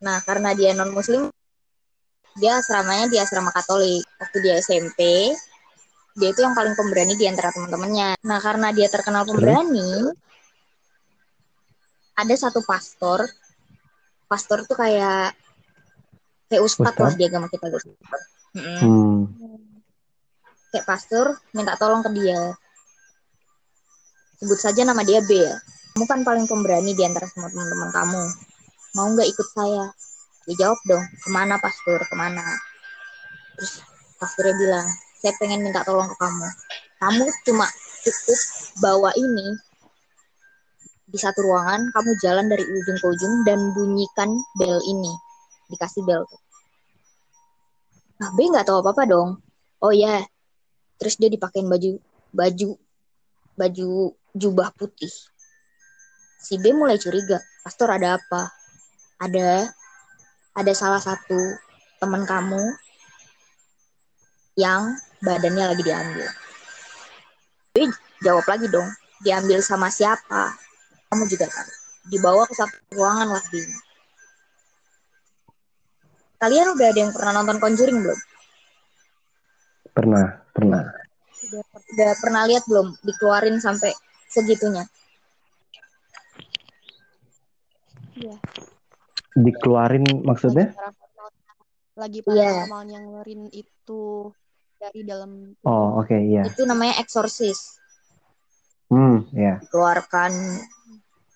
Nah 0.00 0.18
karena 0.24 0.56
dia 0.56 0.72
non 0.72 0.88
muslim, 0.96 1.28
dia 2.40 2.56
asramanya 2.56 3.12
di 3.12 3.20
asrama 3.20 3.52
Katolik. 3.52 4.00
Waktu 4.16 4.36
dia 4.40 4.56
SMP, 4.56 5.30
dia 6.16 6.28
itu 6.32 6.40
yang 6.40 6.56
paling 6.56 6.72
pemberani 6.72 7.12
di 7.20 7.28
antara 7.28 7.52
teman-temannya. 7.52 8.16
Nah 8.24 8.38
karena 8.40 8.72
dia 8.72 8.88
terkenal 8.88 9.28
pemberani, 9.28 10.08
ada 12.16 12.34
satu 12.40 12.64
pastor. 12.64 13.28
Pastor 14.30 14.62
tuh 14.62 14.78
kayak 14.78 15.34
kayak 16.46 16.62
ustadz 16.62 17.02
lah 17.02 17.14
di 17.18 17.26
agama 17.26 17.50
kita 17.50 17.66
guys. 17.66 17.82
Mm-mm 18.54 18.78
Hmm. 18.82 19.26
kayak 20.70 20.86
pastor 20.86 21.38
minta 21.50 21.74
tolong 21.74 22.02
ke 22.06 22.10
dia. 22.14 22.54
Sebut 24.38 24.58
saja 24.58 24.86
nama 24.86 25.02
dia 25.02 25.18
B 25.22 25.34
ya. 25.34 25.54
Kamu 25.94 26.06
kan 26.06 26.22
paling 26.22 26.46
pemberani 26.46 26.94
di 26.94 27.02
antara 27.02 27.26
semua 27.26 27.50
teman-teman 27.50 27.90
kamu. 27.90 28.22
Mau 28.94 29.06
nggak 29.14 29.28
ikut 29.34 29.48
saya? 29.50 29.90
Dia 30.46 30.66
jawab 30.66 30.78
dong, 30.86 31.02
ke 31.02 31.28
mana 31.34 31.58
pastor, 31.58 31.98
ke 32.02 32.14
mana? 32.14 32.42
Terus 33.58 33.82
pastornya 34.18 34.54
bilang, 34.58 34.86
saya 35.18 35.34
pengen 35.42 35.66
minta 35.66 35.82
tolong 35.82 36.06
ke 36.10 36.16
kamu. 36.18 36.46
Kamu 37.02 37.24
cuma 37.50 37.66
cukup 38.06 38.40
bawa 38.78 39.10
ini 39.18 39.69
di 41.10 41.18
satu 41.18 41.42
ruangan, 41.42 41.90
kamu 41.90 42.10
jalan 42.22 42.46
dari 42.46 42.62
ujung 42.62 42.98
ke 43.02 43.06
ujung 43.10 43.34
dan 43.42 43.74
bunyikan 43.74 44.30
bel 44.54 44.78
ini. 44.86 45.10
Dikasih 45.66 46.06
bel 46.06 46.22
tuh. 46.22 46.40
Nah, 48.22 48.30
B 48.38 48.46
nggak 48.46 48.70
tahu 48.70 48.78
apa-apa 48.78 49.10
dong. 49.10 49.42
Oh 49.82 49.90
ya, 49.90 50.22
terus 51.02 51.18
dia 51.18 51.26
dipakein 51.26 51.66
baju 51.66 51.98
baju 52.30 52.78
baju 53.58 53.90
jubah 54.38 54.70
putih. 54.78 55.10
Si 56.38 56.54
B 56.62 56.70
mulai 56.70 56.96
curiga. 56.96 57.42
Pastor 57.66 57.90
ada 57.90 58.16
apa? 58.16 58.54
Ada 59.18 59.66
ada 60.54 60.72
salah 60.72 61.02
satu 61.02 61.58
teman 61.98 62.22
kamu 62.24 62.62
yang 64.56 64.94
badannya 65.20 65.74
lagi 65.74 65.82
diambil. 65.82 66.28
B 67.74 67.90
jawab 68.22 68.46
lagi 68.46 68.70
dong. 68.70 68.88
Diambil 69.20 69.60
sama 69.60 69.92
siapa 69.92 70.69
kamu 71.10 71.26
juga 71.26 71.46
tahu 71.50 71.70
dibawa 72.08 72.42
ke 72.46 72.54
satu 72.54 72.76
ruangan 72.94 73.34
lagi 73.34 73.62
kalian 76.38 76.72
udah 76.72 76.86
ada 76.88 77.00
yang 77.02 77.12
pernah 77.12 77.32
nonton 77.36 77.58
Conjuring 77.58 77.98
belum 78.00 78.20
Pernah, 79.90 80.46
pernah. 80.54 80.86
udah 81.50 81.62
udah 81.66 82.10
pernah 82.22 82.42
lihat 82.46 82.62
belum 82.70 82.94
dikeluarin 83.02 83.58
sampai 83.58 83.90
segitunya 84.30 84.86
Iya. 88.10 88.36
Dikeluarin 89.32 90.04
maksudnya? 90.22 90.76
Lagi 91.96 92.20
paranormal, 92.20 92.36
Iya. 92.36 92.50
paranormalnya 92.68 92.98
ngeluarin 93.00 93.42
itu 93.48 94.28
dari 94.76 95.00
dalam 95.04 95.56
Oh, 95.64 96.00
oke, 96.00 96.12
iya. 96.16 96.44
itu 96.44 96.62
namanya 96.64 97.00
eksorsis 97.00 97.80
Hmm, 98.90 99.24
ya. 99.32 99.62
keluarkan 99.70 100.32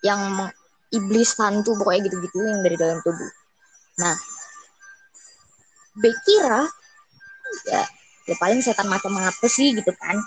yang 0.05 0.53
iblis 0.93 1.33
hantu 1.41 1.75
pokoknya 1.81 2.07
gitu-gitu 2.07 2.45
yang 2.45 2.61
dari 2.61 2.77
dalam 2.77 3.01
tubuh. 3.01 3.31
Nah, 3.99 4.15
B 5.99 6.13
kira 6.27 6.69
ya, 7.71 7.83
ya 8.29 8.35
paling 8.37 8.61
setan 8.61 8.87
macam 8.87 9.17
apa 9.17 9.47
sih 9.49 9.73
gitu 9.73 9.91
kan? 9.97 10.21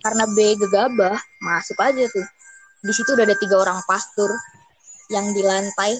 Karena 0.00 0.24
B 0.30 0.54
gegabah 0.56 1.18
masuk 1.42 1.76
aja 1.82 2.06
tuh. 2.08 2.26
Di 2.78 2.92
situ 2.94 3.10
udah 3.10 3.26
ada 3.26 3.34
tiga 3.34 3.58
orang 3.58 3.82
pastor 3.90 4.30
yang 5.10 5.34
di 5.34 5.42
lantai 5.42 5.98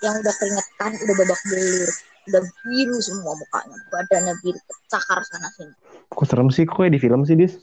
yang 0.00 0.14
udah 0.22 0.34
keringetan, 0.38 0.92
udah 1.04 1.14
babak 1.20 1.40
belur, 1.50 1.90
udah 2.30 2.42
biru 2.64 2.96
semua 3.02 3.34
mukanya, 3.34 3.76
badannya 3.90 4.34
biru, 4.40 4.58
cakar 4.86 5.20
sana 5.26 5.50
sini. 5.58 5.74
Kok 6.14 6.24
serem 6.24 6.48
sih? 6.54 6.64
Kok 6.64 6.80
kayak 6.80 6.94
di 6.94 7.00
film 7.02 7.26
sih, 7.26 7.34
Dis? 7.34 7.58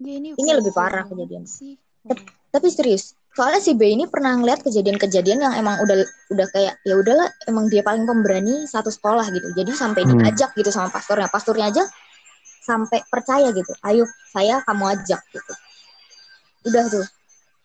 Ya, 0.00 0.16
ini, 0.16 0.36
Ini 0.36 0.50
lebih 0.60 0.72
parah 0.76 1.04
kejadian. 1.08 1.44
sih. 1.48 1.76
Tapi 2.50 2.68
serius 2.68 3.14
soalnya 3.30 3.62
si 3.62 3.78
B 3.78 3.94
ini 3.94 4.10
pernah 4.10 4.34
ngeliat 4.34 4.66
kejadian-kejadian 4.66 5.38
yang 5.38 5.54
emang 5.54 5.78
udah 5.86 6.02
udah 6.34 6.46
kayak 6.50 6.74
ya 6.82 6.94
udahlah 6.98 7.30
emang 7.46 7.70
dia 7.70 7.80
paling 7.86 8.02
pemberani 8.02 8.66
satu 8.66 8.90
sekolah 8.90 9.30
gitu. 9.30 9.54
Jadi 9.54 9.70
sampai 9.70 10.02
Hmm. 10.02 10.18
diajak 10.18 10.50
gitu 10.58 10.70
sama 10.74 10.90
pastornya. 10.90 11.30
Pastornya 11.30 11.70
aja 11.70 11.86
sampai 12.60 13.00
percaya 13.08 13.54
gitu 13.54 13.72
ayo 13.86 14.04
saya 14.34 14.60
kamu 14.66 14.84
ajak 14.98 15.22
gitu. 15.30 15.52
Udah 16.68 16.84
tuh. 16.90 17.06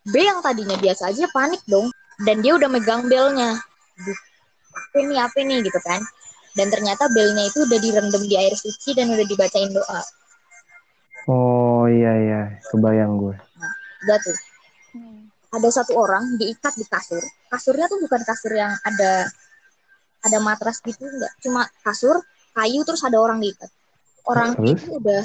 B 0.06 0.22
yang 0.22 0.40
tadinya 0.46 0.78
biasa 0.78 1.10
aja 1.10 1.26
panik 1.34 1.62
dong. 1.66 1.90
Dan 2.22 2.40
dia 2.46 2.56
udah 2.56 2.70
megang 2.72 3.10
belnya 3.12 3.60
apa 4.76 4.98
nih 5.02 5.20
apa 5.20 5.40
nih 5.44 5.60
gitu 5.66 5.80
kan. 5.82 6.00
Dan 6.56 6.72
ternyata 6.72 7.10
belnya 7.12 7.52
itu 7.52 7.66
udah 7.68 7.80
direndam 7.82 8.24
di 8.24 8.38
air 8.40 8.54
suci 8.56 8.96
dan 8.96 9.12
udah 9.12 9.26
dibacain 9.28 9.68
doa. 9.74 10.02
Oh, 11.26 11.90
iya, 11.90 12.14
iya. 12.22 12.42
Kebayang 12.70 13.18
gue. 13.18 13.36
udah 14.06 14.18
tuh 14.22 14.38
Hmm. 14.96 15.28
ada 15.52 15.68
satu 15.72 15.92
orang 16.00 16.40
diikat 16.40 16.72
di 16.80 16.88
kasur. 16.88 17.20
Kasurnya 17.52 17.92
tuh 17.92 18.00
bukan 18.00 18.22
kasur 18.24 18.56
yang 18.56 18.72
ada 18.88 19.28
ada 20.24 20.38
matras 20.42 20.80
gitu 20.82 21.06
enggak, 21.06 21.34
cuma 21.44 21.68
kasur 21.86 22.18
kayu 22.56 22.82
terus 22.88 23.04
ada 23.04 23.20
orang 23.20 23.44
diikat. 23.44 23.70
Orang 24.26 24.58
Terus? 24.58 24.82
itu 24.82 24.90
udah 24.98 25.24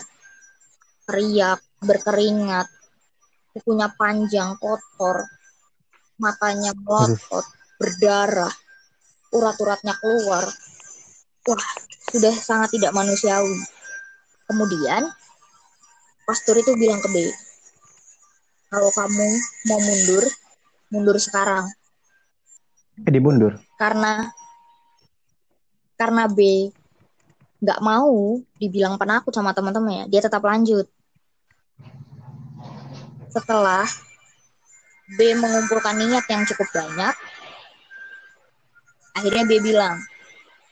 teriak, 1.09 1.61
berkeringat, 1.81 2.69
kukunya 3.57 3.89
panjang, 3.97 4.61
kotor, 4.61 5.25
matanya 6.21 6.77
melotot, 6.77 7.47
berdarah, 7.81 8.53
urat-uratnya 9.33 9.97
keluar. 9.97 10.45
Wah, 11.49 11.67
sudah 12.13 12.35
sangat 12.37 12.77
tidak 12.77 12.93
manusiawi. 12.93 13.57
Kemudian 14.45 15.09
pastor 16.29 16.61
itu 16.61 16.77
bilang 16.77 17.01
ke 17.01 17.09
B, 17.09 17.17
kalau 18.71 18.91
kamu 18.95 19.29
mau 19.67 19.81
mundur, 19.83 20.25
mundur 20.95 21.17
sekarang. 21.19 21.67
Eh, 23.03 23.11
dimundur. 23.11 23.59
Karena 23.75 24.31
karena 25.99 26.31
B 26.31 26.71
nggak 27.61 27.83
mau 27.83 28.41
dibilang 28.57 28.97
penakut 28.97 29.35
sama 29.35 29.51
teman-temannya, 29.53 30.07
dia 30.09 30.23
tetap 30.23 30.41
lanjut. 30.47 30.87
Setelah 33.35 33.85
B 35.19 35.35
mengumpulkan 35.35 35.99
niat 35.99 36.25
yang 36.31 36.47
cukup 36.47 36.71
banyak, 36.71 37.15
akhirnya 39.19 39.45
B 39.51 39.59
bilang, 39.61 39.99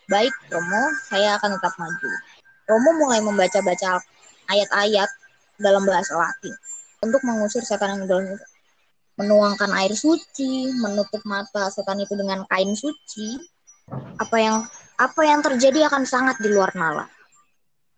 baik 0.06 0.32
Romo, 0.48 0.82
saya 1.10 1.36
akan 1.36 1.58
tetap 1.58 1.74
maju. 1.76 2.10
Romo 2.70 2.90
mulai 2.94 3.20
membaca-baca 3.20 4.00
ayat-ayat 4.48 5.10
dalam 5.58 5.82
bahasa 5.82 6.14
Latin 6.14 6.54
untuk 7.02 7.22
mengusir 7.22 7.62
setan 7.62 7.98
yang 7.98 8.10
dalam 8.10 8.34
itu. 8.34 8.46
Menuangkan 9.18 9.74
air 9.82 9.94
suci, 9.98 10.70
menutup 10.78 11.22
mata 11.26 11.66
setan 11.74 11.98
itu 11.98 12.14
dengan 12.14 12.46
kain 12.46 12.70
suci. 12.74 13.34
Apa 14.22 14.36
yang 14.38 14.56
apa 14.98 15.20
yang 15.26 15.40
terjadi 15.42 15.90
akan 15.90 16.06
sangat 16.06 16.38
di 16.38 16.50
luar 16.50 16.70
nalar. 16.74 17.10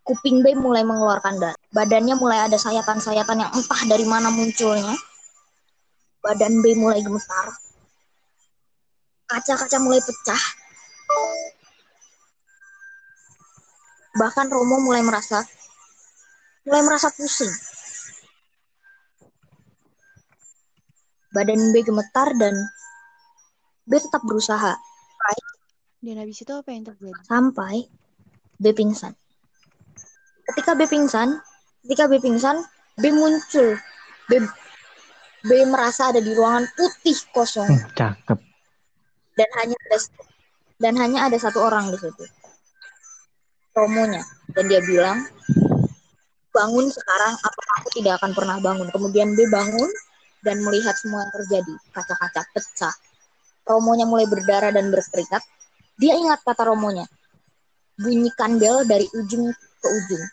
Kuping 0.01 0.41
B 0.41 0.57
mulai 0.57 0.81
mengeluarkan 0.81 1.37
darah. 1.37 1.61
Badannya 1.71 2.17
mulai 2.17 2.49
ada 2.49 2.57
sayatan-sayatan 2.57 3.37
yang 3.37 3.51
entah 3.53 3.83
dari 3.85 4.05
mana 4.09 4.33
munculnya. 4.33 4.97
Badan 6.25 6.65
B 6.65 6.73
mulai 6.77 7.05
gemetar. 7.05 7.53
Kaca-kaca 9.29 9.77
mulai 9.79 10.01
pecah. 10.01 10.43
Bahkan 14.17 14.47
Romo 14.51 14.83
mulai 14.83 15.05
merasa 15.05 15.45
mulai 16.67 16.83
merasa 16.85 17.09
pusing. 17.15 17.53
Badan 21.31 21.71
B 21.71 21.83
gemetar 21.83 22.35
dan 22.37 22.55
B 23.85 23.97
tetap 23.97 24.23
berusaha 24.23 24.75
Dan 26.01 26.17
habis 26.17 26.41
itu 26.41 26.49
apa 26.49 26.73
yang 26.73 26.83
terjadi? 26.83 27.13
sampai 27.29 27.85
B 28.57 28.73
pingsan. 28.73 29.13
Ketika 30.49 30.73
B 30.73 30.89
pingsan, 30.89 31.37
ketika 31.85 32.09
B 32.09 32.17
pingsan, 32.17 32.65
B 32.97 33.13
muncul. 33.13 33.77
B 34.27 34.41
B 35.41 35.51
merasa 35.65 36.09
ada 36.09 36.19
di 36.19 36.33
ruangan 36.33 36.69
putih 36.73 37.17
kosong 37.33 37.69
Hmm, 37.69 37.85
cakep. 37.93 38.39
dan 39.35 39.49
hanya 39.57 39.77
ada 39.89 39.99
dan 40.77 40.95
hanya 40.97 41.19
ada 41.29 41.37
satu 41.37 41.61
orang 41.61 41.89
di 41.89 41.97
situ. 41.97 42.25
Romonya 43.73 44.21
dan 44.53 44.65
dia 44.67 44.81
bilang, 44.83 45.21
"Bangun 46.51 46.89
sekarang 46.89 47.35
atau 47.37 47.63
aku 47.77 47.89
tidak 47.95 48.21
akan 48.21 48.33
pernah 48.33 48.57
bangun." 48.59 48.89
Kemudian 48.89 49.33
B 49.33 49.45
bangun 49.49 49.89
dan 50.41 50.61
melihat 50.65 50.97
semua 50.97 51.25
yang 51.29 51.33
terjadi. 51.33 51.75
Kaca-kaca 51.93 52.43
pecah. 52.53 52.95
Romonya 53.69 54.09
mulai 54.09 54.27
berdarah 54.27 54.73
dan 54.73 54.89
berkeringat. 54.91 55.43
Dia 56.01 56.17
ingat 56.17 56.41
kata 56.43 56.67
Romonya. 56.67 57.05
Bunyikan 58.01 58.57
bel 58.57 58.89
dari 58.89 59.05
ujung 59.13 59.53
ke 59.53 59.89
ujung. 59.89 60.25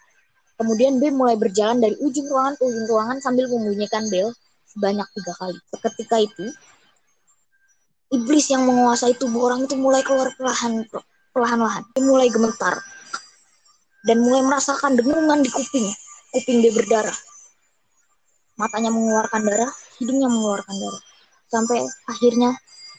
Kemudian 0.57 0.97
B 0.97 1.13
mulai 1.13 1.37
berjalan 1.37 1.77
dari 1.77 1.93
ujung 2.01 2.25
ruangan 2.25 2.57
ke 2.57 2.63
ujung 2.65 2.87
ruangan 2.89 3.17
sambil 3.21 3.45
membunyikan 3.45 4.09
bel 4.09 4.33
sebanyak 4.65 5.05
tiga 5.13 5.33
kali. 5.37 5.57
Seketika 5.69 6.17
itu, 6.17 6.45
iblis 8.09 8.47
yang 8.49 8.65
menguasai 8.65 9.13
tubuh 9.19 9.51
orang 9.51 9.69
itu 9.69 9.75
mulai 9.77 10.01
keluar 10.01 10.33
perlahan 10.33 10.87
perlahan-lahan. 11.35 11.83
Dia 11.93 12.03
mulai 12.03 12.27
gemetar 12.33 12.81
dan 14.07 14.17
mulai 14.23 14.41
merasakan 14.41 14.97
dengungan 14.97 15.45
di 15.45 15.51
kuping. 15.51 15.87
Kuping 16.33 16.57
dia 16.65 16.73
berdarah. 16.73 17.17
Matanya 18.57 18.89
mengeluarkan 18.89 19.41
darah, 19.45 19.71
hidungnya 19.97 20.29
mengeluarkan 20.29 20.75
darah. 20.77 21.03
Sampai 21.47 21.79
akhirnya 22.05 22.53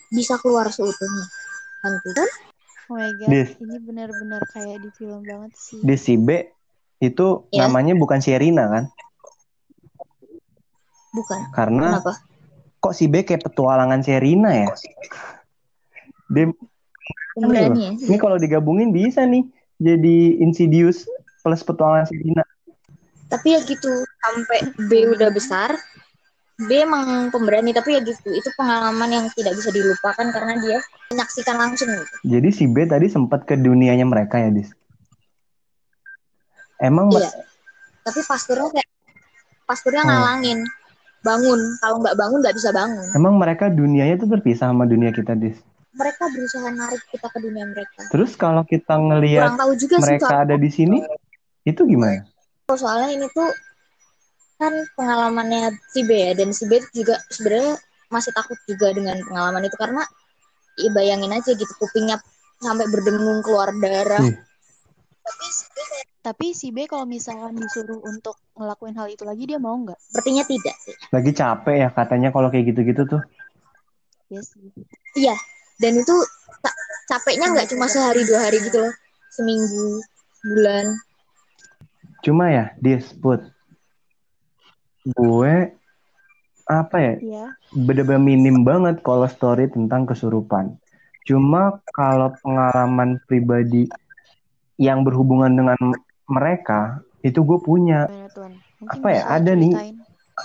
bisa 0.08 0.40
keluar 0.40 0.68
seutuhnya. 0.72 1.26
Nanti 1.84 2.10
kan 2.16 2.28
Oh 2.88 2.96
my 2.96 3.12
god, 3.20 3.28
Dis. 3.28 3.52
ini 3.60 3.76
benar-benar 3.84 4.40
kayak 4.48 4.80
di 4.80 4.88
film 4.96 5.20
banget 5.20 5.52
sih. 5.60 5.76
Di 5.84 5.96
si 6.00 6.16
B 6.16 6.40
itu 7.04 7.44
Ya. 7.52 7.68
namanya 7.68 7.92
bukan 7.92 8.16
Sherina 8.18 8.64
kan? 8.64 8.84
bukan. 11.12 11.40
Karena 11.52 12.00
Kenapa? 12.00 12.12
kok 12.80 12.94
si 12.96 13.04
B 13.12 13.20
kayak 13.28 13.44
petualangan 13.44 14.00
Sherina 14.00 14.50
ya? 14.56 14.68
Dia 16.32 16.48
Pemberani 17.36 17.80
ya. 17.84 17.92
Ini 18.08 18.16
kalau 18.16 18.40
digabungin 18.40 18.88
bisa 18.88 19.22
nih 19.28 19.44
jadi 19.76 20.40
Insidious 20.40 21.04
plus 21.44 21.60
petualangan 21.60 22.08
Sherina. 22.08 22.42
Tapi 23.28 23.52
ya 23.52 23.60
gitu, 23.68 23.92
sampai 24.24 24.58
B 24.88 25.12
udah 25.12 25.28
besar, 25.28 25.76
B 26.58 26.74
emang 26.74 27.30
pemberani, 27.30 27.70
tapi 27.70 27.94
ya 27.94 28.02
gitu, 28.02 28.34
itu 28.34 28.50
pengalaman 28.58 29.06
yang 29.06 29.24
tidak 29.30 29.54
bisa 29.54 29.70
dilupakan 29.70 30.26
karena 30.26 30.58
dia 30.58 30.82
menyaksikan 31.14 31.54
langsung 31.54 31.86
gitu. 31.86 32.14
Jadi 32.26 32.48
si 32.50 32.66
B 32.66 32.82
tadi 32.82 33.06
sempat 33.06 33.46
ke 33.46 33.54
dunianya 33.54 34.02
mereka 34.02 34.42
ya, 34.42 34.50
Dis? 34.50 34.74
Emang 36.82 37.14
Iya. 37.14 37.30
Tapi 38.02 38.20
pasturnya 38.26 38.66
kayak 38.74 38.90
pasturnya 39.70 40.02
Hmm. 40.02 40.10
ngalangin, 40.10 40.58
bangun. 41.22 41.60
Kalau 41.78 41.96
nggak 42.02 42.16
bangun 42.18 42.38
nggak 42.42 42.56
bisa 42.58 42.70
bangun. 42.74 43.06
emang 43.14 43.34
mereka 43.38 43.70
dunianya 43.70 44.18
tuh 44.18 44.26
terpisah 44.26 44.74
sama 44.74 44.82
dunia 44.82 45.14
kita, 45.14 45.38
Dis? 45.38 45.62
Mereka 45.94 46.26
berusaha 46.26 46.68
narik 46.74 47.02
kita 47.06 47.26
ke 47.30 47.38
dunia 47.38 47.70
mereka. 47.70 48.02
Terus 48.10 48.34
kalau 48.34 48.66
kita 48.66 48.98
ngelihat 48.98 49.54
sih 49.78 49.94
mereka 49.94 50.26
soal- 50.34 50.42
ada 50.42 50.58
di 50.58 50.70
sini, 50.74 51.06
itu 51.62 51.86
gimana? 51.86 52.26
soalnya 52.68 53.14
ini 53.14 53.24
tuh 53.32 53.48
kan 54.58 54.74
pengalamannya 54.98 55.78
si 55.94 56.02
B 56.02 56.10
ya, 56.10 56.32
dan 56.34 56.50
si 56.50 56.66
B 56.66 56.82
juga 56.92 57.18
sebenarnya 57.30 57.78
masih 58.10 58.32
takut 58.34 58.58
juga 58.66 58.90
dengan 58.90 59.16
pengalaman 59.22 59.64
itu 59.68 59.76
karena 59.78 60.02
ya 60.78 60.90
bayangin 60.90 61.32
aja 61.34 61.50
gitu 61.54 61.72
kupingnya 61.78 62.18
sampai 62.58 62.86
berdengung 62.90 63.40
keluar 63.46 63.70
darah. 63.78 64.22
Hmm. 64.22 64.36
Tapi 65.28 65.46
si 65.54 65.66
B 65.70 65.76
kayak 65.78 66.06
Tapi 66.18 66.46
si 66.52 66.68
B 66.74 66.78
kalau 66.90 67.06
misalkan 67.06 67.54
disuruh 67.54 68.02
untuk 68.02 68.36
ngelakuin 68.58 68.98
hal 68.98 69.08
itu 69.08 69.22
lagi 69.22 69.44
dia 69.46 69.62
mau 69.62 69.78
nggak? 69.78 69.96
sepertinya 70.10 70.44
tidak 70.44 70.76
sih. 70.82 70.94
Lagi 71.14 71.30
capek 71.32 71.76
ya 71.86 71.88
katanya 71.94 72.28
kalau 72.34 72.50
kayak 72.50 72.74
gitu-gitu 72.74 73.02
tuh. 73.06 73.22
Ya 74.28 74.42
sih. 74.42 74.72
Dan 75.78 75.94
itu 75.94 76.14
ca- 76.60 76.78
capeknya 77.06 77.54
nggak 77.54 77.70
cuma 77.70 77.86
sehari 77.86 78.26
dua 78.26 78.50
hari 78.50 78.58
gitu 78.60 78.82
loh, 78.82 78.92
seminggu, 79.30 80.02
bulan. 80.42 80.86
Cuma 82.26 82.50
ya, 82.50 82.74
Dis, 82.82 83.14
Put. 83.14 83.46
Gue 85.16 85.72
apa 86.68 86.96
ya? 87.00 87.14
Iya. 87.16 87.46
bener-bener 87.68 88.20
minim 88.20 88.64
banget 88.64 89.00
kalau 89.04 89.28
story 89.28 89.68
tentang 89.72 90.04
kesurupan. 90.08 90.76
Cuma 91.28 91.80
kalau 91.92 92.32
pengalaman 92.40 93.20
pribadi 93.28 93.88
yang 94.80 95.04
berhubungan 95.04 95.52
dengan 95.52 95.76
mereka 96.28 97.04
itu 97.20 97.40
gue 97.44 97.58
punya. 97.60 98.08
Apa 98.88 99.08
ya, 99.12 99.22
ada 99.28 99.52
nih. 99.52 99.96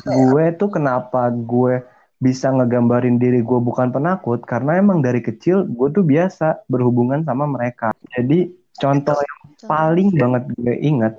Gue 0.03 0.51
tuh 0.59 0.71
kenapa 0.73 1.31
gue 1.31 1.83
bisa 2.23 2.51
ngegambarin 2.55 3.19
diri 3.19 3.43
gue 3.43 3.59
bukan 3.59 3.91
penakut 3.91 4.47
karena 4.47 4.79
emang 4.79 5.03
dari 5.03 5.19
kecil 5.19 5.67
gue 5.67 5.91
tuh 5.91 6.07
biasa 6.07 6.63
berhubungan 6.71 7.23
sama 7.27 7.43
mereka. 7.47 7.91
Jadi 8.15 8.47
contoh 8.79 9.19
yang 9.19 9.39
paling 9.67 10.09
banget 10.15 10.43
gue 10.55 10.75
inget 10.79 11.13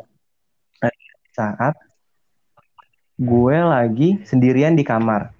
saat 1.36 1.74
gue 3.14 3.56
lagi 3.62 4.18
sendirian 4.26 4.74
di 4.74 4.82
kamar. 4.82 5.30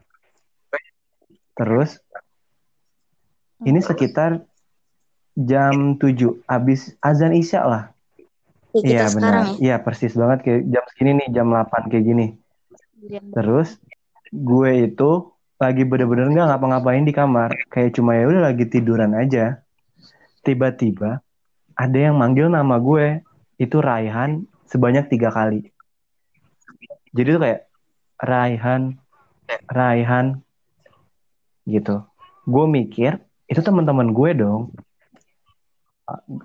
Terus 1.55 1.99
ini 3.63 3.79
sekitar 3.79 4.43
jam 5.35 5.99
7 5.99 6.47
habis 6.47 6.95
azan 7.03 7.35
Isya 7.35 7.63
lah. 7.67 7.85
Kita 8.75 8.87
Iya 8.87 9.05
benar. 9.15 9.33
ya. 9.35 9.45
Iya 9.59 9.77
persis 9.83 10.15
banget 10.19 10.39
kayak 10.43 10.63
jam 10.71 10.85
segini 10.91 11.11
nih 11.23 11.29
jam 11.31 11.47
8 11.51 11.91
kayak 11.91 12.05
gini. 12.07 12.27
Terus 13.35 13.79
gue 14.35 14.71
itu 14.91 15.31
lagi 15.63 15.83
bener-bener 15.87 16.27
nggak 16.35 16.49
ngapa-ngapain 16.51 17.07
di 17.07 17.15
kamar, 17.15 17.55
kayak 17.71 17.95
cuma 17.95 18.19
ya 18.19 18.27
udah 18.27 18.51
lagi 18.51 18.67
tiduran 18.67 19.15
aja. 19.15 19.63
Tiba-tiba 20.43 21.23
ada 21.75 21.99
yang 21.99 22.19
manggil 22.19 22.51
nama 22.51 22.79
gue, 22.83 23.23
itu 23.59 23.79
Raihan 23.79 24.43
sebanyak 24.67 25.07
tiga 25.07 25.31
kali. 25.31 25.74
Jadi 27.15 27.29
tuh 27.31 27.43
kayak 27.47 27.61
Raihan, 28.19 28.83
Raihan, 29.71 30.27
gitu. 31.65 32.03
Gue 32.45 32.67
mikir 32.67 33.23
itu 33.47 33.61
teman-teman 33.63 34.11
gue 34.11 34.31
dong. 34.35 34.75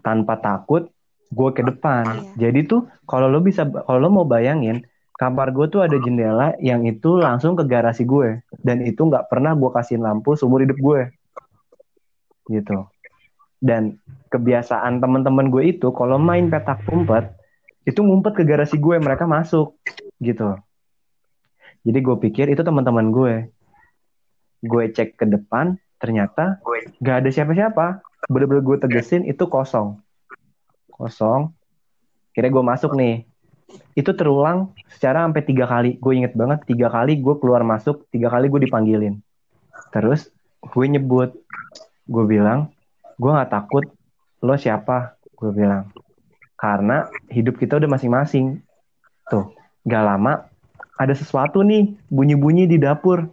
Tanpa 0.05 0.39
takut, 0.39 0.87
gue 1.33 1.49
ke 1.51 1.61
depan. 1.65 2.05
Iya. 2.37 2.49
Jadi 2.49 2.59
tuh 2.69 2.81
kalau 3.09 3.27
lo 3.27 3.41
bisa, 3.41 3.65
kalau 3.65 3.99
lo 3.99 4.09
mau 4.13 4.25
bayangin, 4.29 4.85
kamar 5.19 5.51
gue 5.51 5.67
tuh 5.67 5.83
ada 5.83 5.99
jendela 5.99 6.55
yang 6.63 6.87
itu 6.87 7.19
langsung 7.19 7.59
ke 7.59 7.67
garasi 7.67 8.07
gue 8.07 8.39
dan 8.63 8.79
itu 8.87 9.03
nggak 9.03 9.27
pernah 9.27 9.51
gue 9.51 9.67
kasihin 9.67 9.99
lampu 9.99 10.39
seumur 10.39 10.63
hidup 10.63 10.79
gue 10.79 11.11
gitu 12.47 12.87
Dan 13.59 13.99
kebiasaan 14.31 15.03
teman-teman 15.03 15.51
gue 15.51 15.75
itu 15.75 15.91
kalau 15.91 16.15
main 16.15 16.47
petak 16.47 16.87
umpet 16.87 17.35
itu 17.83 17.99
ngumpet 17.99 18.39
ke 18.39 18.43
garasi 18.47 18.79
gue 18.79 18.95
mereka 18.95 19.27
masuk 19.27 19.75
gitu. 20.19 20.55
Jadi 21.83 21.99
gue 22.03 22.15
pikir 22.19 22.45
itu 22.51 22.61
teman-teman 22.61 23.11
gue. 23.11 23.35
Gue 24.59 24.91
cek 24.91 25.15
ke 25.15 25.25
depan 25.25 25.79
ternyata 25.99 26.59
gak 26.99 27.25
ada 27.25 27.29
siapa-siapa. 27.31 28.03
Bener-bener 28.27 28.63
gue 28.63 28.77
tegesin 28.83 29.23
itu 29.23 29.47
kosong. 29.47 29.99
Kosong. 30.91 31.55
Kira 32.35 32.51
gue 32.51 32.63
masuk 32.63 32.93
nih. 32.99 33.23
Itu 33.95 34.11
terulang 34.11 34.75
secara 34.91 35.23
sampai 35.23 35.43
tiga 35.47 35.65
kali. 35.65 35.95
Gue 35.97 36.19
inget 36.19 36.35
banget 36.35 36.67
tiga 36.67 36.91
kali 36.91 37.15
gue 37.19 37.35
keluar 37.39 37.63
masuk, 37.63 38.03
tiga 38.11 38.27
kali 38.27 38.51
gue 38.51 38.67
dipanggilin. 38.67 39.15
Terus 39.95 40.27
gue 40.59 40.85
nyebut, 40.85 41.31
gue 42.05 42.23
bilang, 42.27 42.67
gue 43.15 43.31
nggak 43.31 43.51
takut 43.51 43.87
lo 44.39 44.55
siapa 44.55 45.19
gue 45.35 45.51
bilang 45.51 45.91
karena 46.55 47.07
hidup 47.27 47.59
kita 47.59 47.75
udah 47.75 47.91
masing-masing 47.91 48.63
tuh 49.27 49.51
gak 49.87 50.03
lama 50.03 50.49
ada 50.99 51.15
sesuatu 51.15 51.63
nih 51.63 51.95
bunyi-bunyi 52.11 52.67
di 52.67 52.75
dapur. 52.75 53.31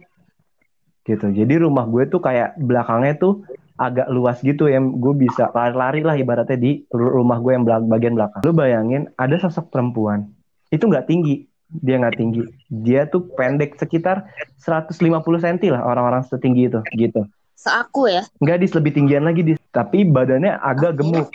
Gitu. 1.03 1.27
Jadi 1.35 1.53
rumah 1.59 1.83
gue 1.87 2.07
tuh 2.07 2.23
kayak 2.23 2.55
belakangnya 2.59 3.19
tuh 3.19 3.43
agak 3.77 4.09
luas 4.09 4.41
gitu 4.41 4.65
yang 4.71 4.97
gue 4.97 5.13
bisa 5.13 5.53
lari-lari 5.53 6.01
lah 6.01 6.17
ibaratnya 6.17 6.57
di 6.57 6.87
rumah 6.91 7.37
gue 7.43 7.51
yang 7.53 7.63
belak 7.67 7.83
bagian 7.91 8.15
belakang. 8.15 8.41
Lu 8.47 8.55
bayangin 8.55 9.11
ada 9.19 9.35
sosok 9.37 9.69
perempuan. 9.69 10.31
Itu 10.71 10.87
nggak 10.87 11.07
tinggi. 11.07 11.43
Dia 11.67 11.99
nggak 11.99 12.15
tinggi. 12.15 12.43
Dia 12.71 13.07
tuh 13.11 13.27
pendek 13.35 13.75
sekitar 13.75 14.31
150 14.63 14.95
cm 15.19 15.75
lah 15.75 15.83
orang-orang 15.83 16.23
setinggi 16.23 16.71
itu 16.71 16.79
gitu. 16.95 17.27
Seaku 17.59 18.07
ya. 18.07 18.23
Enggak 18.39 18.63
dis. 18.63 18.73
Lebih 18.75 18.91
tinggian 18.95 19.23
lagi 19.27 19.43
dis. 19.43 19.59
Tapi 19.71 20.07
badannya 20.07 20.55
agak 20.59 21.03
gemuk. 21.03 21.27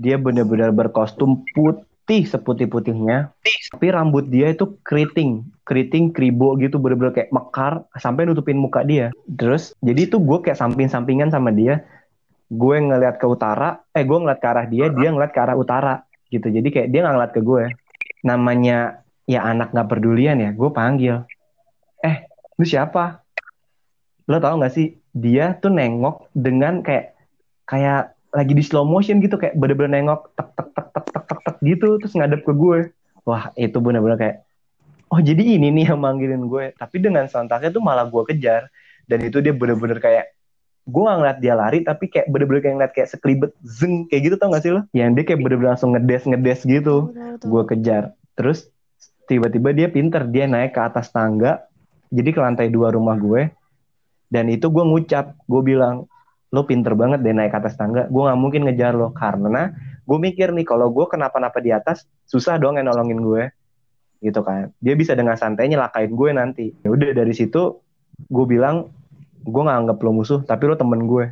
Dia 0.00 0.16
benar-benar 0.16 0.72
berkostum 0.72 1.44
putih 1.52 1.84
seputih-putihnya. 2.06 3.32
Tapi 3.72 3.86
rambut 3.88 4.28
dia 4.28 4.52
itu 4.52 4.76
keriting, 4.84 5.40
keriting 5.64 6.12
kribo 6.12 6.52
gitu 6.60 6.76
bener-bener 6.76 7.16
kayak 7.16 7.32
mekar 7.32 7.88
sampai 7.96 8.28
nutupin 8.28 8.60
muka 8.60 8.84
dia. 8.84 9.08
Terus 9.40 9.72
jadi 9.80 10.04
itu 10.04 10.20
gue 10.20 10.38
kayak 10.44 10.60
samping-sampingan 10.60 11.32
sama 11.32 11.48
dia. 11.48 11.80
Gue 12.52 12.76
ngeliat 12.76 13.16
ke 13.16 13.24
utara, 13.24 13.80
eh 13.96 14.04
gue 14.04 14.18
ngeliat 14.20 14.38
ke 14.38 14.46
arah 14.46 14.66
dia, 14.68 14.92
dia 14.92 15.08
ngeliat 15.08 15.32
ke 15.32 15.40
arah 15.40 15.56
utara 15.56 16.04
gitu. 16.28 16.52
Jadi 16.52 16.68
kayak 16.68 16.88
dia 16.92 17.00
nggak 17.02 17.14
ngeliat 17.16 17.32
ke 17.32 17.40
gue. 17.40 17.64
Namanya 18.20 19.00
ya 19.24 19.40
anak 19.48 19.72
nggak 19.72 19.88
pedulian 19.88 20.36
ya, 20.36 20.50
gue 20.52 20.70
panggil. 20.70 21.24
Eh, 22.04 22.28
lu 22.60 22.68
siapa? 22.68 23.24
Lo 24.28 24.36
tau 24.40 24.60
gak 24.60 24.72
sih 24.76 24.96
dia 25.12 25.56
tuh 25.56 25.72
nengok 25.72 26.28
dengan 26.36 26.84
kayak 26.84 27.16
kayak 27.64 28.14
lagi 28.34 28.52
di 28.52 28.64
slow 28.66 28.82
motion 28.82 29.22
gitu 29.22 29.38
kayak 29.38 29.54
bener-bener 29.54 30.02
nengok 30.02 30.34
tek 30.34 30.48
tek 30.58 30.68
tek 30.74 30.86
tek 30.90 31.06
tek 31.06 31.24
tek 31.24 31.40
tek 31.46 31.53
gitu 31.64 31.98
terus 31.98 32.12
ngadep 32.12 32.44
ke 32.44 32.52
gue. 32.52 32.78
Wah 33.24 33.50
itu 33.56 33.80
bener-bener 33.80 34.20
kayak 34.20 34.36
oh 35.08 35.20
jadi 35.20 35.56
ini 35.56 35.72
nih 35.72 35.92
yang 35.92 36.00
manggilin 36.00 36.44
gue. 36.46 36.76
Tapi 36.76 36.96
dengan 37.00 37.24
sontaknya 37.26 37.72
tuh 37.72 37.80
malah 37.80 38.06
gue 38.06 38.22
kejar. 38.28 38.68
Dan 39.04 39.20
itu 39.24 39.40
dia 39.44 39.52
bener-bener 39.52 40.00
kayak 40.00 40.32
gue 40.84 41.00
gak 41.00 41.16
ngeliat 41.16 41.38
dia 41.40 41.56
lari 41.56 41.80
tapi 41.80 42.12
kayak 42.12 42.28
bener-bener 42.28 42.60
kayak 42.60 42.74
ngeliat 42.76 42.92
kayak 42.92 43.08
sekelibet 43.08 43.52
zeng 43.64 44.04
kayak 44.04 44.28
gitu 44.28 44.36
tau 44.36 44.52
gak 44.52 44.64
sih 44.64 44.72
lo? 44.72 44.84
Yang 44.92 45.10
dia 45.16 45.24
kayak 45.32 45.40
bener-bener 45.40 45.70
langsung 45.76 45.90
ngedes 45.96 46.22
ngedes 46.28 46.60
gitu. 46.68 46.96
Gue 47.40 47.62
kejar. 47.64 48.12
Terus 48.36 48.68
tiba-tiba 49.24 49.72
dia 49.72 49.88
pinter 49.88 50.28
dia 50.28 50.44
naik 50.44 50.76
ke 50.76 50.80
atas 50.84 51.08
tangga 51.08 51.64
jadi 52.12 52.30
ke 52.30 52.40
lantai 52.40 52.68
dua 52.68 52.92
rumah 52.92 53.16
gue. 53.16 53.48
Dan 54.28 54.50
itu 54.52 54.68
gue 54.68 54.84
ngucap 54.84 55.36
gue 55.46 55.62
bilang 55.64 56.04
lo 56.54 56.62
pinter 56.62 56.94
banget 56.94 57.24
deh 57.24 57.34
naik 57.34 57.50
ke 57.50 57.58
atas 57.64 57.74
tangga. 57.74 58.06
Gue 58.12 58.28
nggak 58.28 58.40
mungkin 58.40 58.60
ngejar 58.68 58.92
lo 58.94 59.10
karena 59.10 59.74
gue 60.04 60.18
mikir 60.20 60.52
nih 60.52 60.68
kalau 60.68 60.92
gue 60.92 61.06
kenapa-napa 61.08 61.58
di 61.64 61.72
atas 61.72 62.04
susah 62.28 62.60
dong 62.60 62.76
yang 62.76 62.88
nolongin 62.88 63.20
gue 63.20 63.42
gitu 64.24 64.40
kan. 64.40 64.72
Dia 64.80 64.94
bisa 64.96 65.12
dengan 65.12 65.36
santai 65.36 65.68
nyelakain 65.68 66.12
gue 66.12 66.30
nanti. 66.32 66.66
Ya 66.84 66.88
udah 66.92 67.12
dari 67.12 67.34
situ 67.36 67.80
gue 68.30 68.46
bilang 68.46 68.92
gue 69.44 69.62
nggak 69.64 69.78
anggap 69.84 69.98
lo 70.00 70.10
musuh 70.16 70.40
tapi 70.46 70.70
lo 70.70 70.78
temen 70.78 71.04
gue 71.04 71.28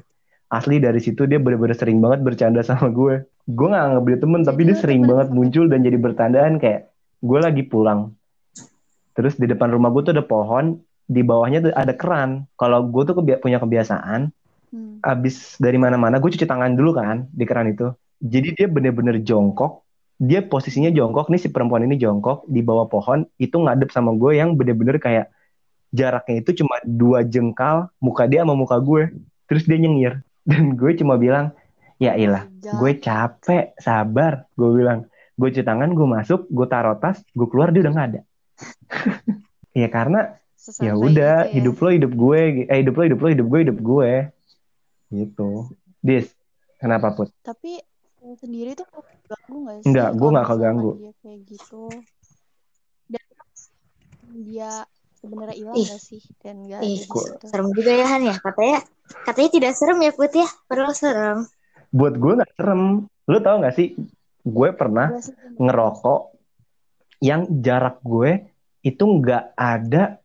asli 0.52 0.76
dari 0.82 1.00
situ 1.00 1.24
dia 1.24 1.40
bener-bener 1.40 1.72
sering 1.72 2.02
banget 2.02 2.20
bercanda 2.20 2.60
sama 2.60 2.92
gue 2.92 3.24
gue 3.48 3.66
nggak 3.72 3.84
anggap 3.88 4.04
dia 4.04 4.18
temen 4.20 4.40
tapi 4.44 4.60
dia 4.68 4.76
sering 4.76 5.02
banget 5.08 5.32
muncul 5.32 5.64
dan 5.66 5.80
jadi 5.80 5.96
bertandaan 5.96 6.60
kayak 6.60 6.92
gue 7.22 7.38
lagi 7.38 7.62
pulang. 7.64 8.12
Terus 9.14 9.38
di 9.38 9.46
depan 9.46 9.70
rumah 9.70 9.94
gue 9.94 10.02
tuh 10.02 10.12
ada 10.18 10.26
pohon 10.26 10.82
di 11.06 11.22
bawahnya 11.22 11.70
tuh 11.70 11.72
ada 11.72 11.94
keran. 11.94 12.50
Kalau 12.58 12.86
gue 12.90 13.02
tuh 13.06 13.14
kebi 13.22 13.38
punya 13.38 13.62
kebiasaan, 13.62 14.30
hmm. 14.74 15.04
abis 15.04 15.56
dari 15.62 15.78
mana-mana 15.78 16.18
gue 16.18 16.30
cuci 16.30 16.46
tangan 16.46 16.74
dulu 16.74 16.98
kan 16.98 17.30
di 17.30 17.44
keran 17.46 17.70
itu. 17.70 17.94
Jadi 18.22 18.54
dia 18.54 18.66
bener-bener 18.70 19.18
jongkok. 19.20 19.82
Dia 20.22 20.46
posisinya 20.46 20.94
jongkok 20.94 21.34
nih 21.34 21.40
si 21.42 21.48
perempuan 21.50 21.82
ini 21.82 21.98
jongkok 21.98 22.46
di 22.46 22.62
bawah 22.62 22.86
pohon 22.86 23.26
itu 23.42 23.58
ngadep 23.58 23.90
sama 23.90 24.14
gue 24.14 24.38
yang 24.38 24.54
bener-bener 24.54 25.02
kayak 25.02 25.34
jaraknya 25.90 26.46
itu 26.46 26.62
cuma 26.62 26.78
dua 26.86 27.26
jengkal 27.26 27.90
muka 27.98 28.30
dia 28.30 28.46
sama 28.46 28.54
muka 28.54 28.78
gue. 28.78 29.10
Terus 29.50 29.66
dia 29.66 29.82
nyengir 29.82 30.22
dan 30.48 30.78
gue 30.78 30.94
cuma 30.94 31.18
bilang 31.18 31.50
ya 32.02 32.18
ilah 32.18 32.50
gue 32.58 32.92
capek 32.98 33.78
sabar 33.78 34.50
gue 34.58 34.70
bilang 34.74 35.06
gue 35.38 35.48
cuci 35.54 35.62
tangan 35.62 35.94
gue 35.94 36.06
masuk 36.06 36.50
gue 36.50 36.66
taruh 36.66 36.98
tas 36.98 37.22
gue 37.30 37.46
keluar 37.46 37.70
dia 37.70 37.86
udah 37.86 37.92
nggak 37.94 38.08
ada 38.10 38.20
ya 39.86 39.88
karena 39.88 40.20
ya 40.82 40.94
udah 40.98 41.36
gitu 41.46 41.50
ya. 41.50 41.54
hidup 41.58 41.76
lo 41.78 41.90
hidup 41.94 42.12
gue 42.14 42.40
eh 42.66 42.78
hidup 42.82 42.94
lo 42.98 43.02
hidup 43.06 43.18
lo 43.22 43.28
hidup 43.30 43.46
gue 43.46 43.60
hidup 43.62 43.78
gue 43.78 44.12
gitu 45.14 45.50
dis 46.02 46.26
kenapa 46.82 47.14
put 47.14 47.30
tapi 47.46 47.78
sendiri 48.38 48.76
tuh 48.78 48.86
ganggu 49.28 49.58
gak 49.68 49.76
sih? 49.82 49.86
Enggak 49.90 50.10
gue 50.16 50.28
nggak 50.32 50.48
keganggu. 50.48 50.90
dia 50.98 51.12
kayak 51.20 51.40
gitu. 51.48 51.82
Dan 53.08 53.24
dia 54.44 54.70
sebenarnya 55.22 55.56
hilang 55.56 55.76
gak 55.78 56.02
sih? 56.02 56.22
Dan 56.42 56.56
gak 56.66 56.80
Ih, 56.82 57.00
ada 57.06 57.46
serem 57.46 57.68
juga 57.72 57.92
ya 57.94 58.06
Han 58.10 58.22
ya? 58.26 58.36
Katanya 58.40 58.78
katanya 59.28 59.50
tidak 59.54 59.72
serem 59.78 59.98
ya 60.02 60.12
put 60.12 60.32
ya? 60.32 60.48
Padahal 60.66 60.94
serem. 60.96 61.38
Buat 61.92 62.14
gue 62.16 62.32
nggak 62.40 62.52
serem. 62.58 62.82
Lo 63.30 63.38
tau 63.38 63.56
gak 63.62 63.74
sih? 63.76 63.94
Gue 64.42 64.68
pernah 64.74 65.14
ngerokok 65.60 66.20
yang 67.22 67.46
jarak 67.62 68.02
gue 68.02 68.50
itu 68.82 69.04
nggak 69.06 69.54
ada 69.54 70.18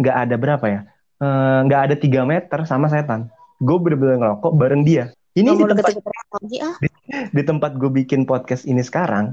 nggak 0.00 0.16
ada 0.16 0.34
berapa 0.40 0.66
ya? 0.66 0.80
Eh, 1.22 1.58
nggak 1.70 1.80
uh, 1.80 1.84
ada 1.86 1.94
tiga 1.94 2.26
meter 2.26 2.66
sama 2.66 2.90
setan. 2.90 3.30
Gue 3.62 3.78
bener-bener 3.78 4.18
ngerokok 4.18 4.52
bareng 4.58 4.82
dia. 4.82 5.14
Ini 5.32 5.48
di 5.54 5.64
tempat 5.64 5.96
lagi, 5.96 6.58
ah. 6.60 6.76
di, 6.76 6.88
di 7.12 7.42
tempat 7.44 7.76
gue 7.76 7.90
bikin 7.92 8.24
podcast 8.24 8.64
ini 8.64 8.80
sekarang 8.80 9.30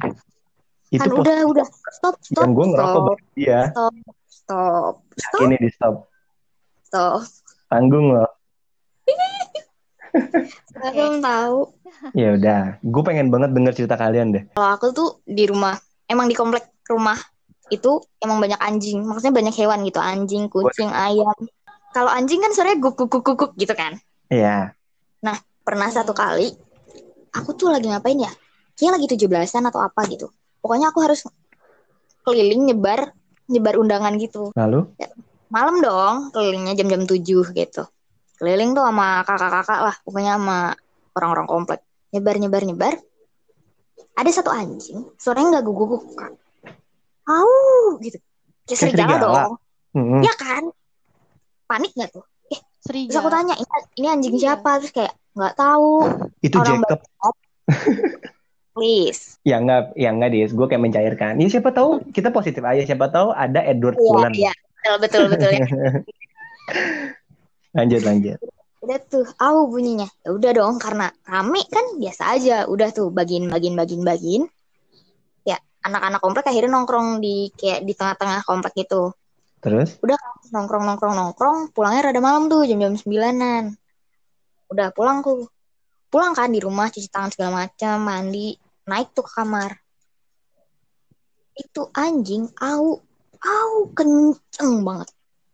itu 0.89 1.05
kan 1.05 1.21
udah 1.21 1.39
udah. 1.47 1.65
Stop 1.95 2.15
stop 2.19 2.43
yang 2.43 2.51
gue 2.57 2.65
ngerokok 2.75 3.01
bareng 3.07 3.29
dia 3.37 3.61
stop 3.71 3.93
stop. 4.49 4.93
Stop. 5.13 5.39
Ini 5.45 5.55
di 5.61 5.69
stop. 5.69 5.95
Stop. 6.89 7.21
Tanggung 7.69 8.17
loh. 8.17 8.29
Belum 10.73 11.21
tahu. 11.21 11.57
Ya 12.17 12.33
udah, 12.33 12.61
gue 12.81 13.03
pengen 13.05 13.29
banget 13.29 13.53
denger 13.53 13.73
cerita 13.77 13.95
kalian 13.99 14.33
deh. 14.33 14.43
Kalau 14.57 14.69
aku 14.73 14.89
tuh 14.89 15.09
di 15.27 15.45
rumah, 15.45 15.77
emang 16.09 16.25
di 16.25 16.33
komplek 16.33 16.73
rumah 16.89 17.19
itu 17.69 18.01
emang 18.17 18.41
banyak 18.41 18.57
anjing. 18.57 19.05
Maksudnya 19.05 19.35
banyak 19.35 19.53
hewan 19.53 19.85
gitu 19.85 20.01
anjing 20.01 20.49
kucing 20.49 20.89
ayam. 20.89 21.37
Kalau 21.93 22.09
anjing 22.09 22.41
kan 22.41 22.53
suaranya 22.57 22.81
guk 22.81 22.97
guk 22.97 23.21
guk 23.21 23.37
guk 23.37 23.51
gitu 23.53 23.73
kan? 23.77 24.01
Iya. 24.33 24.45
Yeah. 24.45 24.63
nah 25.19 25.35
pernah 25.67 25.91
satu 25.91 26.15
kali 26.15 26.55
aku 27.33 27.55
tuh 27.55 27.69
lagi 27.73 27.87
ngapain 27.89 28.17
ya? 28.17 28.31
Kayak 28.75 28.99
lagi 28.99 29.05
tujuh 29.15 29.27
belasan 29.27 29.67
atau 29.67 29.83
apa 29.83 30.07
gitu. 30.07 30.31
Pokoknya 30.59 30.91
aku 30.91 30.99
harus 31.03 31.25
keliling 32.23 32.69
nyebar 32.69 33.11
nyebar 33.49 33.75
undangan 33.81 34.13
gitu. 34.21 34.53
Lalu? 34.53 34.85
Ya, 35.01 35.09
malam 35.49 35.81
dong 35.81 36.15
kelilingnya 36.31 36.77
jam-jam 36.77 37.03
tujuh 37.09 37.43
gitu. 37.53 37.83
Keliling 38.39 38.71
tuh 38.77 38.83
sama 38.85 39.25
kakak-kakak 39.27 39.79
lah 39.83 39.95
pokoknya 40.05 40.39
sama 40.39 40.59
orang-orang 41.17 41.47
komplek. 41.49 41.81
Nyebar 42.15 42.35
nyebar 42.39 42.63
nyebar. 42.63 42.93
Ada 44.15 44.43
satu 44.43 44.51
anjing 44.51 45.15
suaranya 45.15 45.59
nggak 45.59 45.65
guguk 45.67 45.87
guguk 45.95 46.03
au 47.29 47.97
gitu. 48.01 48.17
Kayak 48.65 48.79
serigala, 48.79 49.15
dong. 49.21 49.53
Hmm. 49.93 50.21
ya 50.21 50.33
kan? 50.37 50.63
Panik 51.65 51.93
nggak 51.93 52.09
tuh? 52.13 52.25
Eh 52.49 52.59
serigala. 52.81 53.09
terus 53.09 53.19
aku 53.21 53.29
tanya 53.29 53.55
ini, 53.57 53.77
ini 53.97 54.07
anjing 54.09 54.35
siapa? 54.37 54.71
Terus 54.81 54.93
kayak 54.93 55.13
nggak 55.39 55.56
tahu. 55.56 55.91
Itu 56.43 56.60
orang 56.60 56.84
Jacob. 56.84 57.36
please. 58.75 59.39
Ya 59.47 59.63
nggak 59.63 59.95
ya 59.95 60.12
nggak 60.12 60.30
dis 60.36 60.52
gue 60.52 60.67
kayak 60.67 60.84
mencairkan. 60.84 61.39
Ya 61.39 61.47
siapa 61.47 61.71
tahu 61.71 62.04
kita 62.12 62.36
positif 62.36 62.60
aja. 62.60 62.84
Siapa 62.84 63.08
tahu 63.08 63.32
ada 63.32 63.63
Edward 63.63 63.95
iya, 63.95 64.04
Cullen. 64.04 64.34
iya. 64.36 64.54
Betul 64.80 64.95
betul 64.99 65.23
betul 65.32 65.52
ya. 65.56 65.67
lanjut 67.80 68.02
lanjut. 68.04 68.38
Udah 68.84 68.99
tuh 69.08 69.28
au 69.39 69.71
bunyinya. 69.71 70.08
Ya 70.28 70.30
udah 70.36 70.52
dong 70.52 70.75
karena 70.84 71.08
rame 71.23 71.63
kan 71.71 71.95
biasa 71.95 72.36
aja. 72.36 72.67
Udah 72.67 72.91
tuh 72.91 73.08
bagian 73.10 73.47
bagian 73.47 73.80
bagian 73.80 74.04
bagian 74.04 74.43
anak-anak 75.84 76.19
komplek 76.19 76.45
akhirnya 76.47 76.71
nongkrong 76.75 77.23
di 77.23 77.52
kayak 77.56 77.88
di 77.88 77.93
tengah-tengah 77.95 78.43
komplek 78.43 78.75
itu. 78.88 79.12
Terus? 79.60 79.99
Udah 80.04 80.15
nongkrong 80.52 80.84
nongkrong 80.88 81.15
nongkrong, 81.15 81.58
pulangnya 81.75 82.12
rada 82.12 82.21
malam 82.23 82.47
tuh 82.47 82.63
jam-jam 82.63 82.95
sembilanan. 82.95 83.75
Udah 84.69 84.93
pulang 84.93 85.25
tuh. 85.25 85.49
pulang 86.10 86.34
kan 86.34 86.49
di 86.49 86.58
rumah 86.58 86.89
cuci 86.89 87.05
tangan 87.13 87.29
segala 87.29 87.51
macam 87.69 88.01
mandi 88.01 88.58
naik 88.89 89.13
tuh 89.13 89.21
ke 89.21 89.32
kamar. 89.38 89.77
Itu 91.53 91.93
anjing 91.93 92.49
au 92.58 92.97
au 93.45 93.73
kenceng 93.93 94.82
banget. 94.82 95.10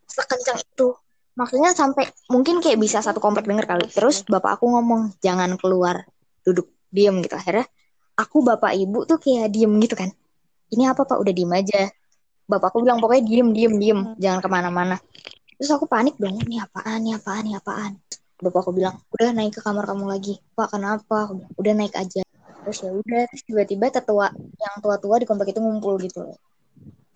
Sekencang 0.07 0.63
itu. 0.63 0.95
Maksudnya 1.35 1.75
sampai 1.75 2.07
mungkin 2.31 2.63
kayak 2.63 2.79
bisa 2.79 3.03
satu 3.03 3.19
komplek 3.19 3.43
denger 3.43 3.67
kali. 3.67 3.85
Terus 3.91 4.23
bapak 4.23 4.55
aku 4.55 4.71
ngomong 4.71 5.19
jangan 5.19 5.59
keluar 5.59 6.07
duduk 6.47 6.71
diem 6.87 7.19
gitu. 7.19 7.35
Akhirnya 7.35 7.67
aku 8.15 8.39
bapak 8.39 8.71
ibu 8.79 9.03
tuh 9.03 9.19
kayak 9.19 9.51
diem 9.51 9.75
gitu 9.83 9.99
kan. 9.99 10.07
Ini 10.71 10.95
apa 10.95 11.03
pak? 11.03 11.19
Udah 11.19 11.35
diem 11.35 11.51
aja. 11.51 11.91
Bapak 12.47 12.71
aku 12.71 12.79
bilang 12.79 13.03
pokoknya 13.03 13.27
diem 13.27 13.51
diem 13.51 13.73
diem. 13.75 13.99
Jangan 14.15 14.39
ke 14.39 14.47
mana-mana. 14.47 14.95
Terus 15.59 15.71
aku 15.71 15.83
panik 15.83 16.15
dong 16.15 16.39
ini 16.47 16.63
apaan 16.63 17.03
ini 17.03 17.11
apaan 17.15 17.43
ini 17.43 17.55
apaan 17.59 17.93
bapak 18.45 18.61
aku 18.61 18.71
bilang 18.77 18.95
udah 19.09 19.29
naik 19.33 19.57
ke 19.57 19.61
kamar 19.65 19.89
kamu 19.89 20.05
lagi. 20.05 20.37
Pak 20.53 20.77
kenapa? 20.77 21.25
Aku 21.25 21.33
bilang, 21.41 21.53
udah 21.57 21.73
naik 21.73 21.95
aja. 21.97 22.21
Terus 22.65 22.77
ya 22.81 22.91
udah 22.93 23.21
terus 23.29 23.43
tiba-tiba 23.45 23.85
tetua 23.89 24.29
yang 24.35 24.75
tua-tua 24.81 25.21
di 25.21 25.25
komplek 25.25 25.53
itu 25.53 25.61
ngumpul 25.61 25.97
gitu. 26.01 26.21
Loh 26.25 26.37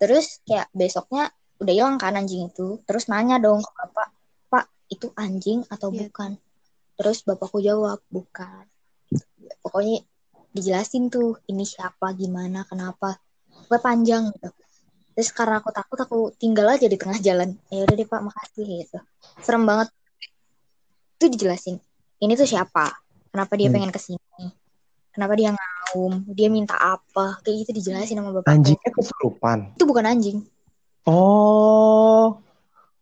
terus 0.00 0.40
kayak 0.48 0.72
besoknya 0.72 1.28
udah 1.60 1.74
hilang 1.76 1.96
kan 2.00 2.16
anjing 2.16 2.48
itu. 2.48 2.80
Terus 2.88 3.12
nanya 3.12 3.36
dong 3.36 3.60
ke 3.60 3.70
bapak 3.76 4.08
pak 4.48 4.64
itu 4.88 5.12
anjing 5.12 5.60
atau 5.68 5.92
Iya. 5.92 6.08
bukan? 6.08 6.40
Terus 6.96 7.18
bapakku 7.28 7.60
jawab 7.60 8.00
bukan. 8.08 8.64
Pokoknya 9.60 10.00
dijelasin 10.56 11.12
tuh 11.12 11.36
ini 11.52 11.68
siapa 11.68 12.16
gimana 12.16 12.64
kenapa? 12.64 13.20
Gue 13.68 13.76
panjang 13.76 14.32
gitu. 14.32 14.48
Terus 15.12 15.30
karena 15.36 15.60
aku 15.60 15.68
takut 15.68 16.00
aku 16.00 16.18
tinggal 16.40 16.64
aja 16.72 16.88
di 16.88 16.96
tengah 16.96 17.20
jalan. 17.20 17.52
Ya 17.68 17.84
udah 17.84 17.94
deh 17.94 18.08
pak 18.08 18.24
makasih 18.24 18.64
gitu. 18.64 18.98
Serem 19.44 19.68
banget 19.68 19.92
itu 21.20 21.28
dijelasin 21.28 21.76
ini 22.18 22.32
tuh 22.32 22.48
siapa 22.48 22.96
kenapa 23.28 23.52
dia 23.54 23.68
Hmm. 23.68 23.76
pengen 23.76 23.92
ke 23.92 24.00
sini 24.00 24.48
kenapa 25.12 25.36
dia 25.36 25.52
ngaum 25.52 26.24
dia 26.32 26.48
minta 26.48 26.72
apa 26.74 27.36
kayak 27.44 27.68
gitu 27.68 27.76
dijelasin 27.76 28.16
sama 28.16 28.32
bapakku 28.32 28.56
Anjingnya 28.56 28.88
kesurupan. 28.88 29.58
itu 29.76 29.84
bukan 29.84 30.04
anjing 30.08 30.38
Oh. 31.04 32.40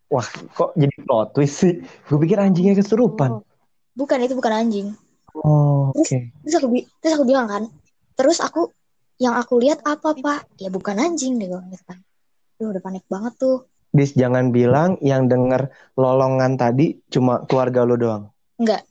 Wah, 0.09 0.25
kok 0.55 0.73
jadi 0.73 0.95
plot 1.05 1.37
twist 1.37 1.61
sih? 1.61 1.75
Gue 2.09 2.19
pikir 2.19 2.41
anjingnya 2.41 2.75
kesurupan. 2.75 3.45
bukan 3.93 4.19
itu 4.23 4.35
bukan 4.35 4.55
anjing 4.55 4.87
Oh, 5.35 5.91
oke. 5.95 6.19
terus 6.43 6.55
aku 6.59 6.67
bi- 6.71 6.87
terus 6.99 7.15
aku 7.19 7.27
bilang 7.27 7.47
kan 7.47 7.63
terus 8.15 8.39
aku 8.39 8.71
yang 9.19 9.35
aku 9.35 9.59
lihat 9.59 9.83
apa 9.83 10.15
pak 10.15 10.47
ya 10.57 10.71
bukan 10.71 10.99
anjing 10.99 11.39
deh 11.39 11.47
gue 11.47 11.61
gitu 11.71 11.83
kan 11.87 11.99
Duh, 12.59 12.71
udah 12.71 12.83
panik 12.83 13.03
banget 13.07 13.35
tuh 13.39 13.67
Dis, 13.89 14.13
jangan 14.13 14.53
bilang 14.53 15.01
yang 15.01 15.27
denger 15.27 15.73
lolongan 15.97 16.61
tadi 16.61 17.01
cuma 17.09 17.45
keluarga 17.49 17.89
lo 17.89 17.97
doang. 17.97 18.25
nggak 18.59 18.83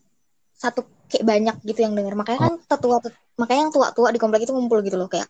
satu 0.55 0.87
kayak 1.11 1.25
banyak 1.27 1.55
gitu 1.67 1.85
yang 1.85 1.93
denger. 1.93 2.17
Makanya 2.17 2.39
kan 2.49 2.53
tetua 2.65 2.97
makanya 3.37 3.69
yang 3.69 3.73
tua-tua 3.73 4.09
di 4.09 4.19
komplek 4.19 4.47
itu 4.47 4.53
ngumpul 4.55 4.81
gitu 4.81 4.97
loh. 4.97 5.11
Kayak 5.11 5.29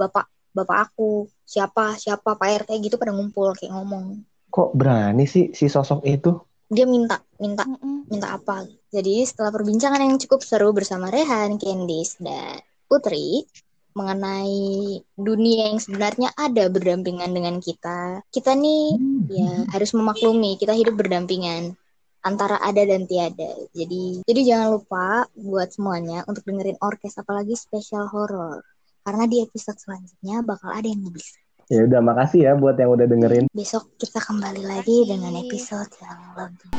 bapak 0.00 0.26
bapak 0.52 0.78
aku 0.90 1.28
siapa 1.44 1.96
siapa 2.00 2.36
pak 2.36 2.64
rt 2.64 2.70
gitu 2.80 2.96
pada 2.96 3.12
ngumpul 3.12 3.52
kayak 3.58 3.74
ngomong. 3.74 4.22
Kok 4.48 4.76
berani 4.76 5.24
sih 5.28 5.52
si 5.52 5.68
sosok 5.68 6.04
itu? 6.04 6.32
dia 6.72 6.88
minta 6.88 7.20
minta 7.36 7.68
minta 8.08 8.32
apa? 8.32 8.64
Jadi 8.88 9.20
setelah 9.28 9.52
perbincangan 9.52 10.00
yang 10.00 10.16
cukup 10.16 10.40
seru 10.40 10.72
bersama 10.72 11.12
Rehan, 11.12 11.60
Candice 11.60 12.16
dan 12.16 12.64
Putri 12.88 13.44
mengenai 13.92 15.00
dunia 15.14 15.72
yang 15.72 15.80
sebenarnya 15.80 16.32
ada 16.34 16.68
berdampingan 16.68 17.30
dengan 17.32 17.56
kita 17.60 18.24
kita 18.32 18.56
nih 18.56 18.96
ya 19.28 19.68
harus 19.72 19.92
memaklumi 19.96 20.56
kita 20.56 20.72
hidup 20.72 20.96
berdampingan 20.96 21.76
antara 22.22 22.56
ada 22.62 22.82
dan 22.86 23.04
tiada. 23.10 23.50
Jadi 23.74 24.22
jadi 24.24 24.40
jangan 24.54 24.78
lupa 24.78 25.26
buat 25.34 25.74
semuanya 25.74 26.22
untuk 26.30 26.46
dengerin 26.46 26.78
orkes 26.78 27.18
apalagi 27.18 27.58
spesial 27.58 28.06
horor. 28.08 28.62
Karena 29.02 29.26
di 29.26 29.42
episode 29.42 29.78
selanjutnya 29.82 30.46
bakal 30.46 30.70
ada 30.70 30.86
yang 30.86 31.02
bisa. 31.10 31.34
Ya 31.70 31.88
udah, 31.88 31.98
makasih 32.04 32.40
ya 32.46 32.52
buat 32.54 32.78
yang 32.78 32.94
udah 32.94 33.06
dengerin. 33.06 33.46
Besok 33.50 33.98
kita 33.98 34.22
kembali 34.22 34.62
lagi 34.62 35.08
dengan 35.08 35.34
episode 35.40 35.90
yang 35.98 36.20
lebih 36.38 36.70